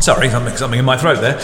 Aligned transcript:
Sorry, 0.00 0.28
something, 0.28 0.54
something 0.54 0.78
in 0.78 0.84
my 0.84 0.98
throat 0.98 1.22
there. 1.22 1.36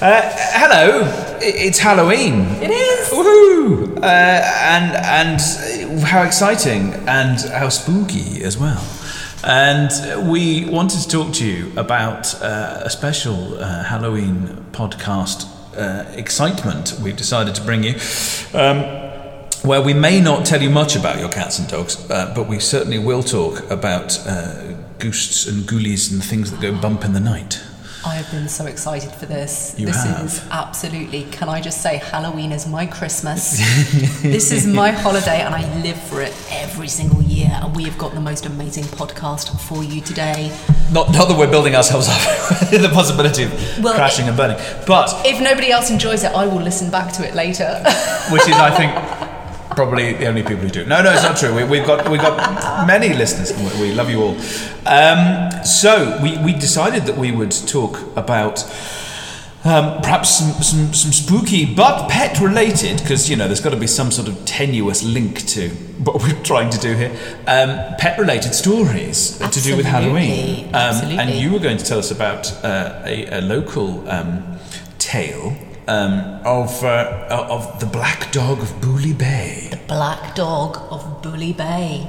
Uh, 0.00 0.22
hello, 0.52 1.38
it's 1.40 1.78
Halloween. 1.78 2.46
It 2.60 2.72
is. 2.72 3.08
Woohoo! 3.10 3.96
Uh, 3.98 4.00
and 4.02 4.96
and 4.96 5.40
uh, 5.40 6.04
how 6.04 6.22
exciting 6.22 6.94
and 7.06 7.40
how 7.52 7.68
spooky 7.68 8.42
as 8.42 8.58
well. 8.58 8.84
And 9.44 10.28
we 10.28 10.64
wanted 10.64 11.00
to 11.02 11.08
talk 11.08 11.32
to 11.34 11.46
you 11.46 11.72
about 11.76 12.34
uh, 12.42 12.82
a 12.82 12.90
special 12.90 13.56
uh, 13.56 13.84
Halloween 13.84 14.66
podcast 14.72 15.46
uh, 15.76 16.10
excitement 16.16 16.98
we've 17.00 17.16
decided 17.16 17.54
to 17.54 17.62
bring 17.62 17.84
you. 17.84 17.94
Um, 18.52 19.07
where 19.64 19.82
we 19.82 19.94
may 19.94 20.20
not 20.20 20.46
tell 20.46 20.62
you 20.62 20.70
much 20.70 20.96
about 20.96 21.18
your 21.18 21.28
cats 21.28 21.58
and 21.58 21.68
dogs, 21.68 22.08
uh, 22.10 22.32
but 22.34 22.48
we 22.48 22.58
certainly 22.58 22.98
will 22.98 23.22
talk 23.22 23.68
about 23.70 24.18
uh, 24.26 24.72
ghosts 24.98 25.46
and 25.46 25.64
ghoulies 25.64 26.12
and 26.12 26.22
things 26.24 26.50
that 26.50 26.60
go 26.60 26.72
bump 26.80 27.04
in 27.04 27.12
the 27.12 27.20
night. 27.20 27.62
I 28.06 28.14
have 28.14 28.30
been 28.30 28.48
so 28.48 28.66
excited 28.66 29.10
for 29.10 29.26
this. 29.26 29.74
You 29.76 29.86
this 29.86 30.04
have. 30.04 30.24
is 30.24 30.46
absolutely, 30.52 31.24
can 31.32 31.48
I 31.48 31.60
just 31.60 31.82
say, 31.82 31.96
Halloween 31.96 32.52
is 32.52 32.66
my 32.66 32.86
Christmas. 32.86 33.58
this 34.22 34.52
is 34.52 34.66
my 34.66 34.92
holiday, 34.92 35.40
and 35.40 35.52
I 35.54 35.62
live 35.82 36.00
for 36.04 36.22
it 36.22 36.32
every 36.50 36.86
single 36.88 37.20
year. 37.22 37.50
And 37.52 37.74
we 37.74 37.82
have 37.84 37.98
got 37.98 38.14
the 38.14 38.20
most 38.20 38.46
amazing 38.46 38.84
podcast 38.84 39.60
for 39.60 39.82
you 39.82 40.00
today. 40.00 40.56
Not, 40.92 41.10
not 41.12 41.28
that 41.28 41.36
we're 41.36 41.50
building 41.50 41.74
ourselves 41.74 42.08
up 42.08 42.72
in 42.72 42.82
the 42.82 42.88
possibility 42.88 43.42
of 43.42 43.52
Well, 43.82 43.94
crashing 43.94 44.28
and 44.28 44.36
burning, 44.36 44.58
but 44.86 45.12
If 45.26 45.40
nobody 45.42 45.72
else 45.72 45.90
enjoys 45.90 46.22
it, 46.22 46.30
I 46.32 46.46
will 46.46 46.62
listen 46.62 46.90
back 46.90 47.12
to 47.14 47.26
it 47.28 47.34
later. 47.34 47.82
which 48.30 48.42
is, 48.48 48.54
I 48.54 48.70
think, 48.70 48.94
probably 49.78 50.12
the 50.12 50.26
only 50.26 50.42
people 50.42 50.56
who 50.56 50.68
do. 50.68 50.84
No, 50.86 51.00
no, 51.04 51.12
it's 51.12 51.22
not 51.22 51.36
true. 51.36 51.54
We, 51.54 51.62
we've 51.62 51.86
got 51.86 52.08
we've 52.10 52.20
got 52.20 52.84
many 52.84 53.14
listeners. 53.14 53.56
We 53.56 53.80
we 53.80 53.94
love 53.94 54.10
you 54.10 54.20
all. 54.24 54.36
Um, 54.86 55.52
so 55.64 56.18
we, 56.20 56.36
we 56.38 56.52
decided 56.52 57.04
that 57.04 57.16
we 57.16 57.30
would 57.30 57.52
talk 57.52 57.94
about. 58.16 58.64
Um, 59.64 60.00
perhaps 60.02 60.38
some, 60.38 60.52
some, 60.62 60.94
some 60.94 61.12
spooky 61.12 61.74
but 61.74 62.08
pet 62.08 62.40
related, 62.40 62.98
because 63.02 63.28
you 63.30 63.36
know 63.36 63.46
there's 63.46 63.60
got 63.60 63.70
to 63.70 63.76
be 63.76 63.86
some 63.88 64.10
sort 64.10 64.26
of 64.28 64.44
tenuous 64.44 65.02
link 65.04 65.46
to 65.54 65.68
what 66.04 66.22
we're 66.22 66.42
trying 66.50 66.70
to 66.70 66.78
do 66.78 66.94
here. 66.94 67.10
Um, 67.46 67.70
pet 67.98 68.18
related 68.18 68.54
stories 68.54 69.38
to 69.38 69.60
do 69.60 69.76
with 69.76 69.86
Halloween. 69.86 70.74
Absolutely, 70.74 71.18
Um, 71.18 71.28
and 71.28 71.38
you 71.38 71.52
were 71.52 71.60
going 71.60 71.76
to 71.78 71.84
tell 71.84 71.98
us 71.98 72.10
about 72.10 72.52
uh, 72.64 73.02
a, 73.04 73.38
a 73.38 73.40
local 73.40 74.08
um, 74.08 74.58
tale 74.98 75.56
um, 75.88 76.40
of, 76.44 76.84
uh, 76.84 77.26
of 77.50 77.80
the 77.80 77.86
black 77.86 78.30
dog 78.30 78.60
of 78.60 78.68
Bouley 78.80 79.12
Bay. 79.16 79.68
The 79.70 79.78
black 79.88 80.34
Dog 80.34 80.76
of 80.90 81.22
Bouley 81.22 81.52
Bay. 81.56 82.06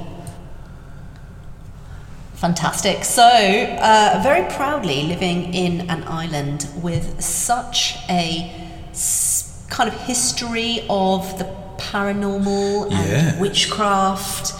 Fantastic. 2.34 3.04
So, 3.04 3.22
uh, 3.22 4.20
very 4.22 4.50
proudly 4.54 5.02
living 5.04 5.52
in 5.52 5.90
an 5.90 6.04
island 6.04 6.66
with 6.82 7.20
such 7.20 7.96
a 8.08 8.50
s- 8.90 9.62
kind 9.68 9.88
of 9.88 9.94
history 10.02 10.84
of 10.88 11.38
the 11.38 11.44
paranormal 11.76 12.90
and 12.92 13.10
Yeah. 13.10 13.38
witchcraft. 13.40 14.54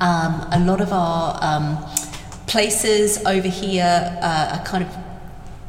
Um, 0.00 0.46
a 0.52 0.58
lot 0.60 0.80
of 0.80 0.92
our 0.92 1.38
um, 1.42 1.78
places 2.46 3.18
over 3.26 3.48
here 3.48 4.18
uh, 4.22 4.56
are 4.58 4.64
kind 4.64 4.84
of 4.84 4.90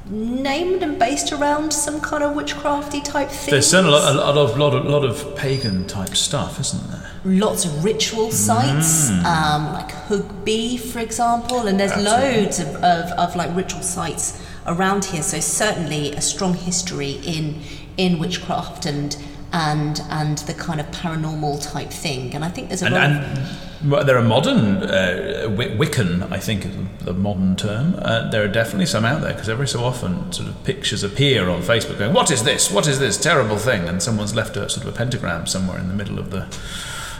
named 0.09 0.84
and 0.84 0.97
based 0.97 1.31
around 1.31 1.72
some 1.72 2.00
kind 2.00 2.23
of 2.23 2.35
witchcrafty 2.35 3.03
type 3.03 3.29
thing. 3.29 3.51
There's 3.51 3.69
certainly 3.69 3.97
a 3.97 4.00
lot, 4.00 4.16
a 4.16 4.18
lot 4.18 4.38
of 4.38 4.57
lot 4.57 4.73
of 4.73 4.85
lot 4.85 5.03
of 5.06 5.35
pagan 5.35 5.85
type 5.88 6.16
stuff, 6.16 6.59
isn't 6.59 6.90
there? 6.91 7.03
lots 7.25 7.66
of 7.66 7.84
ritual 7.84 8.31
sites, 8.31 9.09
um, 9.25 9.73
like 9.73 9.91
Hougue 9.91 10.46
Bie, 10.46 10.78
for 10.78 11.00
example, 11.00 11.67
and 11.67 11.78
there's 11.79 11.91
Absolutely. 11.91 12.41
loads 12.44 12.59
of, 12.59 12.67
of, 12.78 13.12
of 13.19 13.35
like 13.35 13.53
ritual 13.56 13.81
sites 13.81 14.41
around 14.66 15.06
here. 15.06 15.22
So 15.22 15.40
certainly 15.40 16.13
a 16.13 16.22
strong 16.22 16.53
history 16.53 17.19
in 17.25 17.62
in 17.97 18.19
witchcraft 18.19 18.85
and 18.85 19.17
and 19.51 20.01
and 20.09 20.38
the 20.40 20.53
kind 20.53 20.79
of 20.79 20.85
paranormal 20.91 21.62
type 21.72 21.90
thing. 21.90 22.34
And 22.35 22.46
I 22.46 22.50
think 22.50 22.69
there's 22.69 22.81
a 22.84 22.85
And, 22.85 22.96
lot 22.96 23.03
and 23.03 23.38
well, 23.38 23.57
there 23.82 24.18
are 24.18 24.24
modern 24.24 24.78
uh, 24.84 25.48
Wiccan, 25.50 26.32
I 26.32 26.40
think 26.40 26.66
is 26.66 26.76
the 27.06 27.14
modern 27.14 27.56
term. 27.56 27.96
Uh, 28.02 28.30
there 28.30 28.44
are 28.44 28.48
definitely 28.48 28.86
some 28.88 29.06
out 29.06 29.22
there 29.22 29.34
because 29.34 29.50
every 29.50 29.68
so 29.68 29.84
often, 29.84 30.32
sort 30.32 30.50
of 30.50 30.64
pictures 30.64 31.04
appear 31.04 31.50
on 31.50 31.62
Facebook 31.62 32.00
going, 32.00 32.14
"What 32.14 32.32
is 32.32 32.44
this? 32.44 32.72
What 32.72 32.88
is 32.88 33.00
this 33.00 33.18
terrible 33.18 33.58
thing?" 33.58 33.88
And 33.88 34.02
someone's 34.02 34.36
left 34.36 34.58
a 34.58 34.70
sort 34.70 34.86
of 34.86 34.94
a 34.94 34.98
pentagram 34.98 35.46
somewhere 35.48 35.78
in 35.80 35.88
the 35.88 35.94
middle 35.94 36.20
of 36.20 36.32
the 36.32 36.48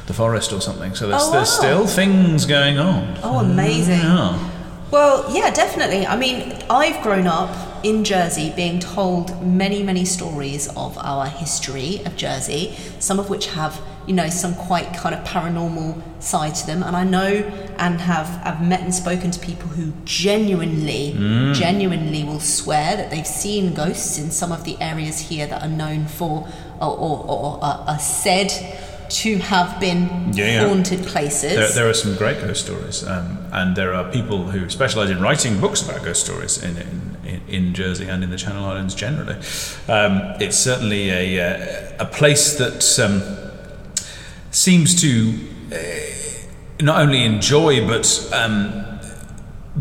the 0.07 0.13
forest 0.13 0.53
or 0.53 0.62
something. 0.62 0.95
So 0.95 1.07
there's, 1.07 1.23
Oh, 1.23 1.31
there's 1.31 1.50
still 1.50 1.85
things 1.85 2.45
going 2.45 2.79
on. 2.79 3.18
Oh, 3.24 3.39
amazing. 3.39 4.00
Yeah. 4.00 4.51
Well, 4.89 5.25
yeah, 5.35 5.50
definitely. 5.51 6.07
I 6.07 6.16
mean, 6.16 6.57
I've 6.69 7.03
grown 7.03 7.28
up 7.28 7.50
in 7.87 8.03
Jersey 8.03 8.51
being 8.53 8.79
told 8.79 9.41
many, 9.41 9.81
many 9.81 10.03
stories 10.03 10.67
of 10.75 10.97
our 10.97 11.25
history 11.25 12.01
of 12.05 12.17
Jersey, 12.17 12.75
some 12.99 13.17
of 13.17 13.29
which 13.29 13.47
have, 13.47 13.79
you 14.05 14.13
know, 14.13 14.27
some 14.27 14.53
quite 14.55 14.93
kind 14.93 15.15
of 15.15 15.23
paranormal 15.23 16.01
side 16.21 16.53
to 16.55 16.67
them. 16.67 16.83
And 16.83 16.97
I 16.97 17.05
know 17.05 17.29
and 17.77 18.01
have, 18.01 18.27
have 18.43 18.61
met 18.61 18.81
and 18.81 18.93
spoken 18.93 19.31
to 19.31 19.39
people 19.39 19.69
who 19.69 19.93
genuinely, 20.03 21.13
mm. 21.15 21.53
genuinely 21.53 22.25
will 22.25 22.41
swear 22.41 22.97
that 22.97 23.09
they've 23.09 23.25
seen 23.25 23.73
ghosts 23.73 24.19
in 24.19 24.31
some 24.31 24.51
of 24.51 24.65
the 24.65 24.75
areas 24.81 25.19
here 25.19 25.47
that 25.47 25.63
are 25.63 25.69
known 25.69 26.07
for 26.07 26.45
or, 26.81 26.91
or, 26.91 27.25
or 27.25 27.63
are, 27.63 27.85
are 27.87 27.99
said 27.99 28.51
to 29.09 29.38
have 29.38 29.79
been 29.79 30.34
Yeah, 30.34 30.45
yeah. 30.45 30.68
haunted 30.68 31.06
places. 31.06 31.53
There, 31.56 31.69
there 31.69 31.90
are 31.90 31.94
some 31.94 32.16
great 32.16 32.40
ghost 32.41 32.66
stories, 32.66 33.06
um, 33.06 33.38
and 33.51 33.75
there 33.75 33.94
are 33.94 34.09
people 34.12 34.51
who 34.51 34.69
specialise 34.69 35.09
in 35.09 35.22
writing 35.22 35.59
books 35.59 35.81
about 35.81 36.03
ghost 36.03 36.23
stories 36.23 36.62
in, 36.62 36.78
in, 37.25 37.41
in, 37.47 37.73
Jersey 37.73 38.07
and 38.07 38.23
in 38.23 38.29
the 38.29 38.38
Channel 38.38 38.66
Islands 38.66 38.95
generally. 38.95 39.35
Um, 39.88 40.22
it's 40.40 40.57
certainly 40.57 41.09
a, 41.09 41.40
uh, 41.40 42.03
a 42.03 42.06
place 42.06 42.57
that 42.57 43.00
um, 43.00 43.22
seems 44.51 45.00
to 45.01 45.39
uh, 45.74 46.84
not 46.84 47.01
only 47.01 47.24
enjoy 47.24 47.85
but 47.88 48.29
um, 48.34 48.88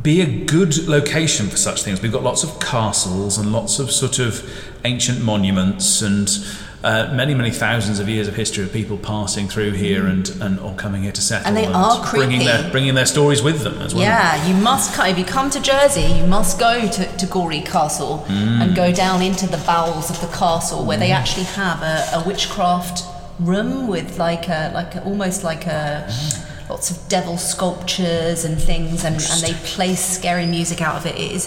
be 0.03 0.21
a 0.21 0.45
good 0.45 0.87
location 0.87 1.49
for 1.49 1.57
such 1.57 1.83
things. 1.83 2.03
We've 2.03 2.13
got 2.13 2.23
lots 2.23 2.45
of 2.45 2.61
castles 2.61 3.39
and 3.39 3.53
lots 3.53 3.79
of 3.79 3.91
sort 3.91 4.19
of 4.19 4.49
ancient 4.85 5.23
monuments 5.23 6.03
and 6.03 6.29
uh, 6.87 7.13
many, 7.23 7.35
many 7.35 7.51
thousands 7.51 7.99
of 7.99 8.09
years 8.09 8.29
of 8.29 8.35
history 8.37 8.63
of 8.65 8.73
people 8.73 8.97
passing 8.97 9.49
through 9.49 9.73
here 9.73 10.07
and, 10.07 10.29
and 10.41 10.59
or 10.61 10.73
coming 10.77 11.03
here 11.03 11.13
to 11.13 11.21
settle 11.21 11.47
And 11.49 11.57
they 11.57 11.67
are 11.67 11.97
bringing 12.13 12.41
creepy. 12.41 12.45
their 12.47 12.71
bringing 12.71 12.95
their 12.95 13.07
stories 13.17 13.43
with 13.43 13.59
them 13.67 13.77
as 13.87 13.93
well. 13.95 14.05
Yeah, 14.05 14.47
you 14.49 14.55
must 14.71 14.97
if 15.13 15.19
you 15.19 15.25
come 15.25 15.49
to 15.51 15.61
Jersey, 15.61 16.03
you 16.21 16.27
must 16.27 16.59
go 16.61 16.73
to, 16.97 17.17
to 17.21 17.27
Gorey 17.27 17.61
Castle 17.63 18.25
Mm. 18.29 18.61
and 18.63 18.69
go 18.77 18.89
down 18.93 19.21
into 19.23 19.47
the 19.55 19.61
bowels 19.67 20.11
of 20.11 20.21
the 20.21 20.31
castle 20.43 20.81
where 20.89 20.99
they 21.05 21.11
actually 21.21 21.49
have 21.63 21.79
a, 21.83 21.97
a 22.19 22.21
witchcraft 22.29 22.97
room 23.41 23.89
with 23.89 24.19
like 24.19 24.49
a 24.49 24.71
like 24.73 24.95
a, 24.95 25.03
almost 25.05 25.45
like 25.51 25.67
a 25.67 26.07
lots 26.71 26.91
of 26.91 26.97
devil 27.09 27.37
sculptures 27.37 28.45
and 28.45 28.57
things 28.71 29.05
and, 29.05 29.17
and 29.33 29.41
they 29.43 29.55
play 29.75 29.95
scary 29.95 30.47
music 30.47 30.81
out 30.81 30.97
of 30.97 31.05
it. 31.07 31.17
It 31.17 31.33
is 31.33 31.47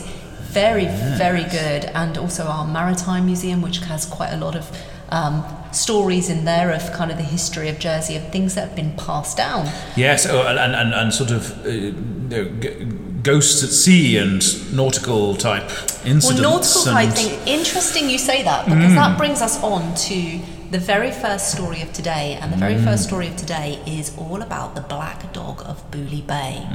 very 0.62 0.88
very 1.24 1.44
good 1.44 1.86
and 2.02 2.18
also 2.18 2.44
our 2.46 2.66
maritime 2.68 3.26
museum 3.26 3.62
which 3.62 3.78
has 3.92 4.06
quite 4.06 4.32
a 4.34 4.38
lot 4.38 4.56
of 4.56 4.66
um, 5.12 5.44
stories 5.72 6.30
in 6.30 6.46
there 6.46 6.72
of 6.72 6.92
kind 6.94 7.12
of 7.12 7.18
the 7.18 7.24
history 7.24 7.70
of 7.70 7.80
Jersey 7.80 8.16
of 8.16 8.30
things 8.32 8.56
that 8.56 8.68
have 8.68 8.76
been 8.76 8.96
passed 8.96 9.38
down. 9.38 9.70
Yes, 9.96 10.26
oh, 10.26 10.48
and, 10.48 10.60
and, 10.60 10.94
and, 10.94 11.14
sort 11.14 11.32
of 11.32 11.66
uh, 11.66 11.70
you 11.70 11.92
know, 11.92 12.46
g- 12.60 12.86
ghosts 13.24 13.64
at 13.64 13.70
sea 13.70 14.18
and 14.18 14.42
nautical 14.76 15.36
type 15.36 15.70
incidents. 16.06 16.26
Well, 16.26 16.42
nautical 16.42 16.84
type 16.84 17.14
thing. 17.14 17.48
Interesting 17.48 18.10
you 18.10 18.18
say 18.18 18.44
that 18.44 18.66
because 18.66 18.96
that 18.96 19.18
brings 19.18 19.42
us 19.42 19.62
on 19.64 19.96
to 19.96 20.40
the 20.72 20.80
very 20.80 21.12
first 21.12 21.52
story 21.52 21.82
of 21.82 21.92
today, 21.94 22.38
and 22.40 22.54
the 22.54 22.58
very 22.58 22.78
first 22.78 23.04
story 23.04 23.28
of 23.28 23.36
today 23.36 23.82
is 23.88 24.16
all 24.18 24.42
about 24.42 24.76
the 24.76 24.82
black 24.82 25.34
dog 25.34 25.64
of 25.66 25.90
Bouley 25.90 26.22
Bay. 26.22 26.68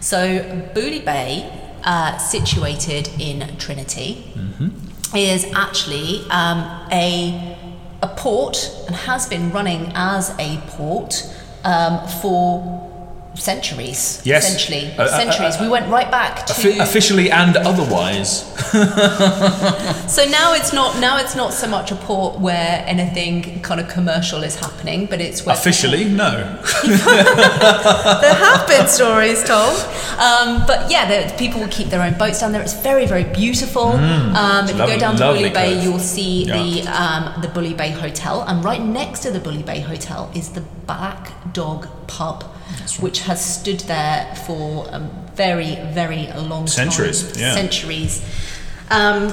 So, 0.00 0.40
Bouley 0.74 1.02
Bay, 1.02 1.50
uh, 1.82 2.18
situated 2.18 3.08
in 3.18 3.56
Trinity, 3.56 4.34
is 5.14 5.44
actually 5.54 6.20
um, 6.30 6.86
a 6.92 7.56
a 8.02 8.08
port 8.08 8.70
and 8.86 8.96
has 8.96 9.28
been 9.28 9.50
running 9.52 9.92
as 9.94 10.34
a 10.38 10.58
port 10.68 11.32
um, 11.64 12.06
for 12.20 12.81
centuries. 13.34 14.20
Yes. 14.24 14.44
essentially 14.44 14.92
Uh, 14.98 15.02
uh, 15.04 15.08
centuries. 15.08 15.58
we 15.60 15.68
went 15.68 15.88
right 15.88 16.10
back 16.10 16.46
to 16.46 16.52
Offi- 16.52 16.78
officially 16.78 17.30
and 17.30 17.56
otherwise. 17.56 18.44
So 20.12 20.24
now 20.26 20.52
it's 20.52 20.72
not 20.74 20.98
now 21.00 21.16
it's 21.18 21.34
not 21.34 21.52
so 21.54 21.66
much 21.66 21.90
a 21.90 21.96
port 21.96 22.38
where 22.38 22.84
anything 22.86 23.60
kind 23.62 23.80
of 23.80 23.88
commercial 23.88 24.42
is 24.42 24.56
happening, 24.56 25.06
but 25.06 25.20
it's 25.20 25.46
where 25.46 25.54
Officially, 25.56 26.04
no. 26.04 26.32
there 28.20 28.34
have 28.34 28.66
been 28.68 28.86
stories 28.88 29.42
told. 29.44 29.76
Um, 30.18 30.64
but 30.66 30.90
yeah, 30.90 31.06
the, 31.08 31.34
people 31.38 31.60
will 31.60 31.68
keep 31.68 31.88
their 31.88 32.02
own 32.02 32.14
boats 32.18 32.40
down 32.40 32.52
there. 32.52 32.60
It's 32.62 32.74
very, 32.74 33.06
very 33.06 33.24
beautiful. 33.24 33.86
um, 33.92 34.64
if 34.66 34.72
you 34.72 34.86
go 34.86 34.98
down 34.98 35.16
to 35.16 35.22
Bouley 35.22 35.50
Bay, 35.52 35.82
you'll 35.82 35.98
see 35.98 36.44
Yeah. 36.44 36.54
the 36.62 36.82
um, 37.02 37.40
the 37.42 37.48
Bouley 37.48 37.74
Bay 37.76 37.90
Hotel, 37.90 38.42
and 38.42 38.62
right 38.64 38.82
next 38.82 39.20
to 39.20 39.30
the 39.30 39.40
Bouley 39.40 39.62
Bay 39.64 39.80
Hotel 39.80 40.30
is 40.34 40.50
the 40.50 40.60
Black 40.86 41.32
Dog 41.52 41.88
Pub, 42.06 42.42
which 43.00 43.20
has 43.22 43.44
stood 43.44 43.80
there 43.80 44.34
for 44.46 44.86
a 44.88 44.98
very, 45.34 45.76
very 45.92 46.26
long 46.36 46.66
Centuries, 46.66 47.32
time. 47.32 47.40
yeah. 47.40 47.54
Centuries. 47.54 48.22
Um, 48.90 49.32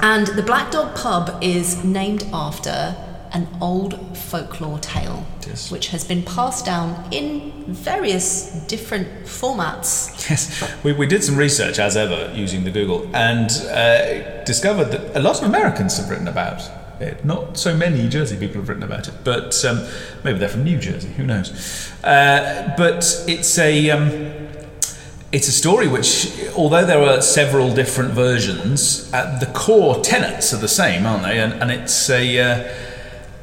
and 0.00 0.26
the 0.28 0.42
Black 0.42 0.70
Dog 0.70 0.94
Pub 0.94 1.38
is 1.42 1.82
named 1.82 2.24
after 2.32 2.94
an 3.32 3.46
old 3.60 4.16
folklore 4.16 4.78
tale, 4.78 5.26
Yes. 5.46 5.70
which 5.70 5.88
has 5.88 6.04
been 6.04 6.22
passed 6.22 6.64
down 6.64 7.06
in 7.10 7.52
various 7.66 8.50
different 8.68 9.06
formats. 9.24 10.28
Yes, 10.30 10.62
we, 10.84 10.92
we 10.92 11.06
did 11.06 11.22
some 11.24 11.36
research 11.36 11.78
as 11.78 11.96
ever 11.96 12.32
using 12.34 12.64
the 12.64 12.70
Google 12.70 13.08
and 13.14 13.50
uh, 13.70 14.44
discovered 14.44 14.86
that 14.92 15.16
a 15.16 15.20
lot 15.20 15.40
of 15.42 15.44
Americans 15.48 15.96
have 15.98 16.08
written 16.10 16.28
about 16.28 16.60
it. 17.00 17.24
Not 17.24 17.56
so 17.56 17.76
many 17.76 18.08
Jersey 18.08 18.36
people 18.36 18.56
have 18.56 18.68
written 18.68 18.82
about 18.82 19.08
it, 19.08 19.14
but 19.24 19.64
um, 19.64 19.86
maybe 20.24 20.38
they're 20.38 20.48
from 20.48 20.64
New 20.64 20.78
Jersey. 20.78 21.08
Who 21.08 21.24
knows? 21.24 21.92
Uh, 22.02 22.74
but 22.76 23.24
it's 23.26 23.58
a 23.58 23.90
um, 23.90 24.48
it's 25.30 25.48
a 25.48 25.52
story 25.52 25.88
which, 25.88 26.32
although 26.56 26.84
there 26.84 27.02
are 27.02 27.20
several 27.20 27.74
different 27.74 28.12
versions, 28.12 29.12
at 29.12 29.40
the 29.40 29.46
core 29.46 30.00
tenets 30.02 30.54
are 30.54 30.58
the 30.58 30.68
same, 30.68 31.06
aren't 31.06 31.22
they? 31.22 31.38
And, 31.38 31.52
and 31.54 31.70
it's 31.70 32.08
a 32.08 32.40
uh, 32.40 32.74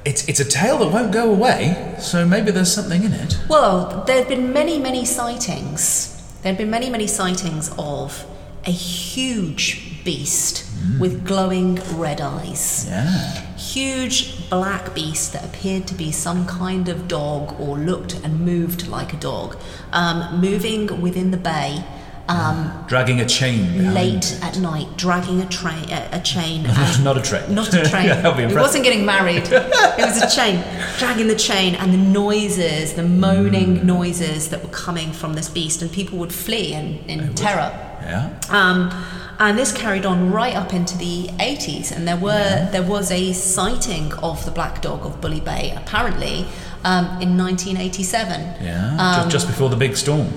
it's 0.04 0.28
it's 0.28 0.40
a 0.40 0.46
tale 0.46 0.80
that 0.80 0.92
won't 0.92 1.12
go 1.12 1.32
away. 1.32 1.96
So 2.00 2.26
maybe 2.26 2.52
there's 2.52 2.74
something 2.74 3.04
in 3.04 3.14
it. 3.14 3.38
Well, 3.50 4.04
there 4.06 4.18
have 4.18 4.28
been 4.28 4.52
many, 4.54 4.80
many 4.80 5.06
sightings. 5.06 6.12
There 6.42 6.52
have 6.52 6.58
been 6.58 6.70
many, 6.70 6.90
many 6.90 7.08
sightings 7.08 7.74
of 7.78 8.26
a 8.66 8.72
huge 8.72 10.04
beast 10.04 10.66
with 11.00 11.26
glowing 11.26 11.76
red 11.98 12.22
eyes. 12.22 12.86
Yeah. 12.88 13.45
Huge 13.80 14.50
black 14.50 14.96
beast 14.96 15.34
that 15.34 15.44
appeared 15.44 15.86
to 15.88 15.94
be 15.96 16.10
some 16.10 16.46
kind 16.48 16.88
of 16.88 17.10
dog 17.10 17.60
or 17.60 17.78
looked 17.78 18.14
and 18.24 18.40
moved 18.40 18.88
like 18.88 19.12
a 19.12 19.18
dog, 19.18 19.58
um, 19.92 20.40
moving 20.40 21.02
within 21.02 21.32
the 21.32 21.36
bay. 21.38 21.84
Um, 22.30 22.86
Dragging 22.88 23.20
a 23.20 23.26
chain. 23.26 23.94
late 23.94 24.40
at 24.42 24.58
night, 24.60 24.88
dragging 24.96 25.42
a 25.42 25.46
train, 25.50 25.90
a, 25.92 26.08
a 26.14 26.22
chain, 26.22 26.64
Not 27.04 27.18
a 27.18 27.22
train. 27.22 27.54
not 27.54 27.68
a 27.74 27.84
train. 27.84 28.06
Yeah, 28.06 28.38
it 28.40 28.56
wasn't 28.56 28.86
getting 28.86 29.06
married. 29.06 29.44
it 29.52 30.06
was 30.06 30.22
a 30.24 30.34
chain, 30.40 30.64
dragging 30.98 31.28
the 31.28 31.36
chain, 31.36 31.76
and 31.76 31.92
the 31.94 31.98
noises, 31.98 32.94
the 32.94 33.04
moaning 33.04 33.80
Mm. 33.80 33.84
noises 33.84 34.50
that 34.52 34.64
were 34.64 34.70
coming 34.70 35.12
from 35.12 35.34
this 35.34 35.50
beast, 35.50 35.82
and 35.82 35.92
people 35.92 36.18
would 36.20 36.34
flee 36.34 36.72
in, 36.74 37.00
in 37.10 37.34
terror. 37.36 37.85
Yeah. 38.06 38.40
Um, 38.50 38.92
and 39.38 39.58
this 39.58 39.74
carried 39.74 40.06
on 40.06 40.32
right 40.32 40.56
up 40.56 40.74
into 40.74 40.98
the 40.98 41.28
80s, 41.40 41.92
and 41.92 42.08
there 42.08 42.18
were 42.18 42.70
there 42.72 42.84
was 42.84 43.12
a 43.12 43.34
sighting 43.34 44.14
of 44.16 44.44
the 44.46 44.52
black 44.52 44.82
dog 44.82 45.06
of 45.06 45.20
Bouley 45.20 45.44
Bay 45.44 45.74
apparently 45.76 46.46
um, 46.86 47.06
in 47.22 47.38
1987. 47.38 48.64
Yeah. 48.64 48.92
Um, 48.92 49.24
just, 49.24 49.32
just 49.32 49.48
before 49.48 49.70
the 49.70 49.76
big 49.76 49.98
storm. 49.98 50.32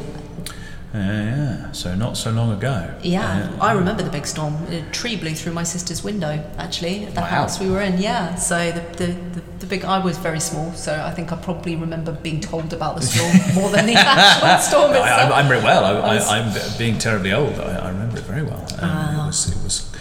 Uh, 0.99 1.03
yeah. 1.03 1.73
So 1.73 1.95
not 1.95 2.17
so 2.17 2.31
long 2.31 2.51
ago. 2.53 2.93
Yeah, 3.03 3.51
I 3.61 3.73
remember 3.73 4.03
the 4.03 4.11
big 4.11 4.27
storm. 4.27 4.55
A 4.71 4.83
tree 4.91 5.17
blew 5.17 5.35
through 5.35 5.53
my 5.53 5.63
sister's 5.63 6.03
window, 6.03 6.45
actually, 6.59 7.05
at 7.07 7.15
the 7.15 7.21
Wow. 7.21 7.27
house 7.27 7.61
we 7.61 7.71
were 7.71 7.81
in. 7.83 7.99
Yeah, 7.99 8.35
so 8.35 8.73
the, 8.73 8.81
the, 8.97 9.07
the, 9.13 9.41
the 9.61 9.67
big, 9.67 9.85
I 9.85 9.99
was 9.99 10.19
very 10.19 10.41
small, 10.41 10.73
so 10.73 10.93
I 11.01 11.11
think 11.13 11.31
I 11.33 11.37
probably 11.37 11.77
remember 11.77 12.13
being 12.13 12.41
told 12.41 12.73
about 12.73 12.97
the 12.97 13.03
storm 13.03 13.37
more 13.55 13.71
than 13.71 13.87
the 13.87 13.95
actual 13.95 14.59
storm 14.59 14.93
I, 14.93 14.99
itself. 14.99 15.33
I, 15.33 15.39
I'm 15.41 15.49
very 15.49 15.63
well. 15.63 15.85
I, 15.85 16.17
I 16.17 16.17
I, 16.17 16.39
I'm 16.41 16.79
being 16.79 16.99
terribly 16.99 17.33
old. 17.33 17.55
I, 17.61 17.77
I 17.77 17.89
remember 17.91 18.19
it 18.19 18.25
very 18.25 18.43
well. 18.43 18.63
Um, 18.79 18.91
Ah. 18.91 19.25
it 19.25 19.27
was, 19.29 19.49
it 19.57 19.63
was 19.65 19.93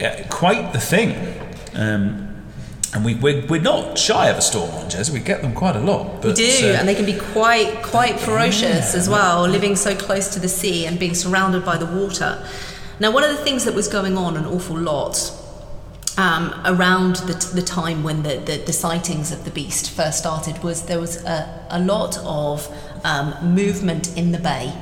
yeah, 0.00 0.26
quite 0.28 0.72
the 0.72 0.80
thing. 0.80 1.14
Um, 1.74 2.29
and 2.92 3.04
we, 3.04 3.14
we're, 3.14 3.46
we're 3.46 3.60
not 3.60 3.96
shy 3.96 4.28
of 4.28 4.36
a 4.36 4.42
storm 4.42 4.70
on 4.72 4.86
Jez. 4.90 5.10
We 5.10 5.20
get 5.20 5.42
them 5.42 5.54
quite 5.54 5.76
a 5.76 5.80
lot. 5.80 6.22
But, 6.22 6.28
We 6.28 6.32
do, 6.34 6.72
uh, 6.72 6.78
and 6.78 6.88
they 6.88 6.94
can 6.94 7.06
be 7.06 7.18
quite 7.18 7.82
quite 7.82 8.18
ferocious 8.18 8.94
as 8.94 9.08
well, 9.08 9.46
living 9.46 9.76
so 9.76 9.94
close 9.94 10.28
to 10.34 10.40
the 10.40 10.48
sea 10.48 10.86
and 10.86 10.98
being 10.98 11.14
surrounded 11.14 11.64
by 11.64 11.76
the 11.76 11.86
water. 11.86 12.44
Now, 12.98 13.12
one 13.12 13.24
of 13.24 13.30
the 13.30 13.42
things 13.42 13.64
that 13.64 13.74
was 13.74 13.88
going 13.88 14.16
on 14.18 14.36
an 14.36 14.44
awful 14.44 14.76
lot 14.76 15.32
um, 16.18 16.52
around 16.66 17.16
the, 17.16 17.34
t- 17.34 17.54
the 17.54 17.62
time 17.62 18.02
when 18.02 18.22
the, 18.22 18.36
the, 18.38 18.62
the 18.66 18.72
sightings 18.72 19.32
of 19.32 19.44
the 19.44 19.50
beast 19.50 19.90
first 19.90 20.18
started 20.18 20.62
was 20.62 20.86
there 20.86 21.00
was 21.00 21.24
a, 21.24 21.66
a 21.70 21.80
lot 21.80 22.18
of 22.18 22.68
um, 23.04 23.34
movement 23.54 24.16
in 24.18 24.32
the 24.32 24.38
bay. 24.38 24.72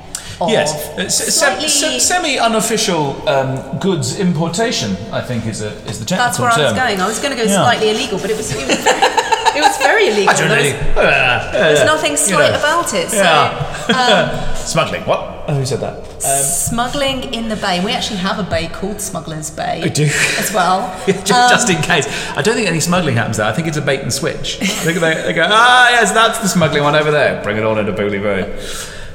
Yes, 0.47 0.73
uh, 0.97 1.09
se- 1.09 1.67
se- 1.67 1.99
semi-unofficial 1.99 3.27
um, 3.27 3.77
goods 3.79 4.19
importation, 4.19 4.95
I 5.11 5.21
think, 5.21 5.45
is 5.45 5.61
a 5.61 5.71
is 5.89 5.99
the 5.99 6.05
technical 6.05 6.17
that's 6.17 6.39
where 6.39 6.49
I 6.51 6.63
was 6.71 6.73
going. 6.73 7.01
I 7.01 7.07
was 7.07 7.19
going 7.19 7.35
to 7.35 7.43
go 7.43 7.47
Yeah. 7.49 7.63
slightly 7.63 7.89
illegal, 7.89 8.19
but 8.19 8.29
it 8.29 8.37
was 8.37 8.51
it 8.51 8.67
was 8.67 8.77
very, 8.77 9.57
it 9.57 9.61
was 9.61 9.77
very 9.77 10.07
illegal. 10.11 10.29
I 10.29 10.37
don't 10.37 10.49
There 10.49 10.63
was- 10.95 10.97
Uh, 10.97 11.51
There's 11.51 11.85
nothing 11.85 12.11
you 12.11 12.17
slight 12.17 12.51
know. 12.53 12.59
about 12.59 12.93
it. 12.93 13.09
So, 13.09 13.17
Yeah. 13.17 14.53
Smuggling. 14.55 15.01
What? 15.03 15.45
Oh, 15.47 15.55
who 15.55 15.65
said 15.65 15.79
that? 15.79 15.97
Um, 15.97 16.43
Smuggling 16.43 17.33
in 17.33 17.49
the 17.49 17.55
bay. 17.55 17.83
We 17.83 17.91
actually 17.91 18.17
have 18.19 18.37
a 18.39 18.43
bay 18.43 18.67
called 18.67 19.01
Smuggler's 19.01 19.49
Bay. 19.49 19.81
I 19.83 19.87
do. 19.87 20.05
As 20.37 20.51
well. 20.53 20.79
just, 21.07 21.31
Um, 21.31 21.49
just 21.49 21.69
in 21.69 21.81
case. 21.81 22.05
I 22.37 22.41
don't 22.43 22.53
think 22.55 22.67
any 22.67 22.79
smuggling 22.79 23.15
happens 23.15 23.37
there. 23.37 23.47
I 23.47 23.51
think 23.53 23.67
it's 23.67 23.77
a 23.77 23.81
bait 23.81 24.01
and 24.01 24.13
switch. 24.13 24.61
I 24.61 24.65
think 24.65 24.99
they, 24.99 25.15
they 25.23 25.33
go, 25.33 25.47
ah, 25.49 25.89
yes, 25.89 26.11
that's 26.11 26.37
the 26.39 26.47
smuggling 26.47 26.83
one 26.83 26.95
over 26.95 27.09
there. 27.11 27.41
Bring 27.41 27.57
it 27.57 27.63
on 27.65 27.79
into 27.79 27.93
Bouley 27.93 28.19
Bay. 28.21 28.45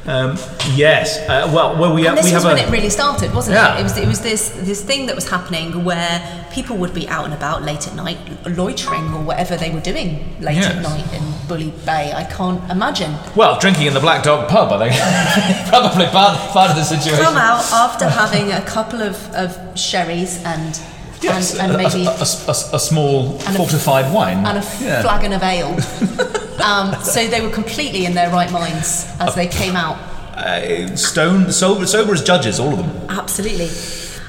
Um, 0.06 0.36
yes. 0.74 1.18
Uh, 1.28 1.50
well, 1.54 1.78
well, 1.80 1.94
we, 1.94 2.06
and 2.06 2.16
this 2.18 2.26
we 2.26 2.34
was 2.34 2.44
when 2.44 2.58
a. 2.58 2.62
it 2.62 2.70
really 2.70 2.90
started, 2.90 3.32
wasn't 3.34 3.54
Yeah. 3.56 3.76
it? 3.76 3.80
It 3.80 3.82
was 3.84 3.96
it 3.96 4.06
was 4.06 4.20
this 4.20 4.50
this 4.50 4.82
thing 4.84 5.06
that 5.06 5.14
was 5.14 5.28
happening 5.30 5.82
where 5.84 6.46
people 6.52 6.76
would 6.76 6.92
be 6.92 7.08
out 7.08 7.24
and 7.24 7.32
about 7.32 7.62
late 7.62 7.86
at 7.88 7.94
night, 7.94 8.18
loitering 8.46 9.14
or 9.14 9.22
whatever 9.22 9.56
they 9.56 9.70
were 9.70 9.80
doing 9.80 10.36
late 10.40 10.56
Yes. 10.56 10.66
at 10.76 10.82
night 10.82 11.10
in 11.14 11.22
Bouley 11.48 11.72
Bay. 11.86 12.12
I 12.14 12.24
can't 12.24 12.60
imagine. 12.70 13.14
well, 13.34 13.58
drinking 13.58 13.86
in 13.86 13.94
the 13.94 14.00
Black 14.00 14.22
Dog 14.22 14.46
pub, 14.48 14.72
I 14.72 14.90
think. 14.90 15.68
Probably 15.70 16.06
part, 16.06 16.38
part 16.50 16.70
of 16.70 16.76
the 16.76 16.84
situation. 16.84 17.24
Come 17.24 17.36
out 17.38 17.64
after 17.72 18.06
having 18.08 18.52
a 18.52 18.60
couple 18.62 19.00
of, 19.02 19.16
of 19.34 19.56
sherries 19.78 20.42
and 20.44 20.78
Yes, 21.22 21.54
and, 21.58 21.72
and 21.72 21.72
a- 21.72 21.78
maybe 21.78 22.04
a, 22.04 22.10
a- 22.10 22.52
a- 22.52 22.76
a 22.76 22.78
small 22.78 23.38
fortified 23.56 24.12
wine. 24.12 24.44
and 24.44 24.58
a 24.58 24.64
Yeah. 24.84 25.00
flagon 25.00 25.32
of 25.32 25.42
ale. 25.42 25.74
um, 26.60 26.94
so 27.02 27.26
they 27.26 27.40
were 27.40 27.50
completely 27.50 28.04
in 28.06 28.14
their 28.14 28.30
right 28.30 28.50
minds 28.52 29.06
as 29.20 29.34
they 29.34 29.46
came 29.46 29.76
out. 29.76 29.96
Uh, 30.36 30.94
stone, 30.96 31.50
sober, 31.52 31.86
sober 31.86 32.12
as 32.12 32.22
judges, 32.22 32.58
all 32.58 32.72
of 32.72 32.78
them. 32.78 33.06
Absolutely. 33.10 33.68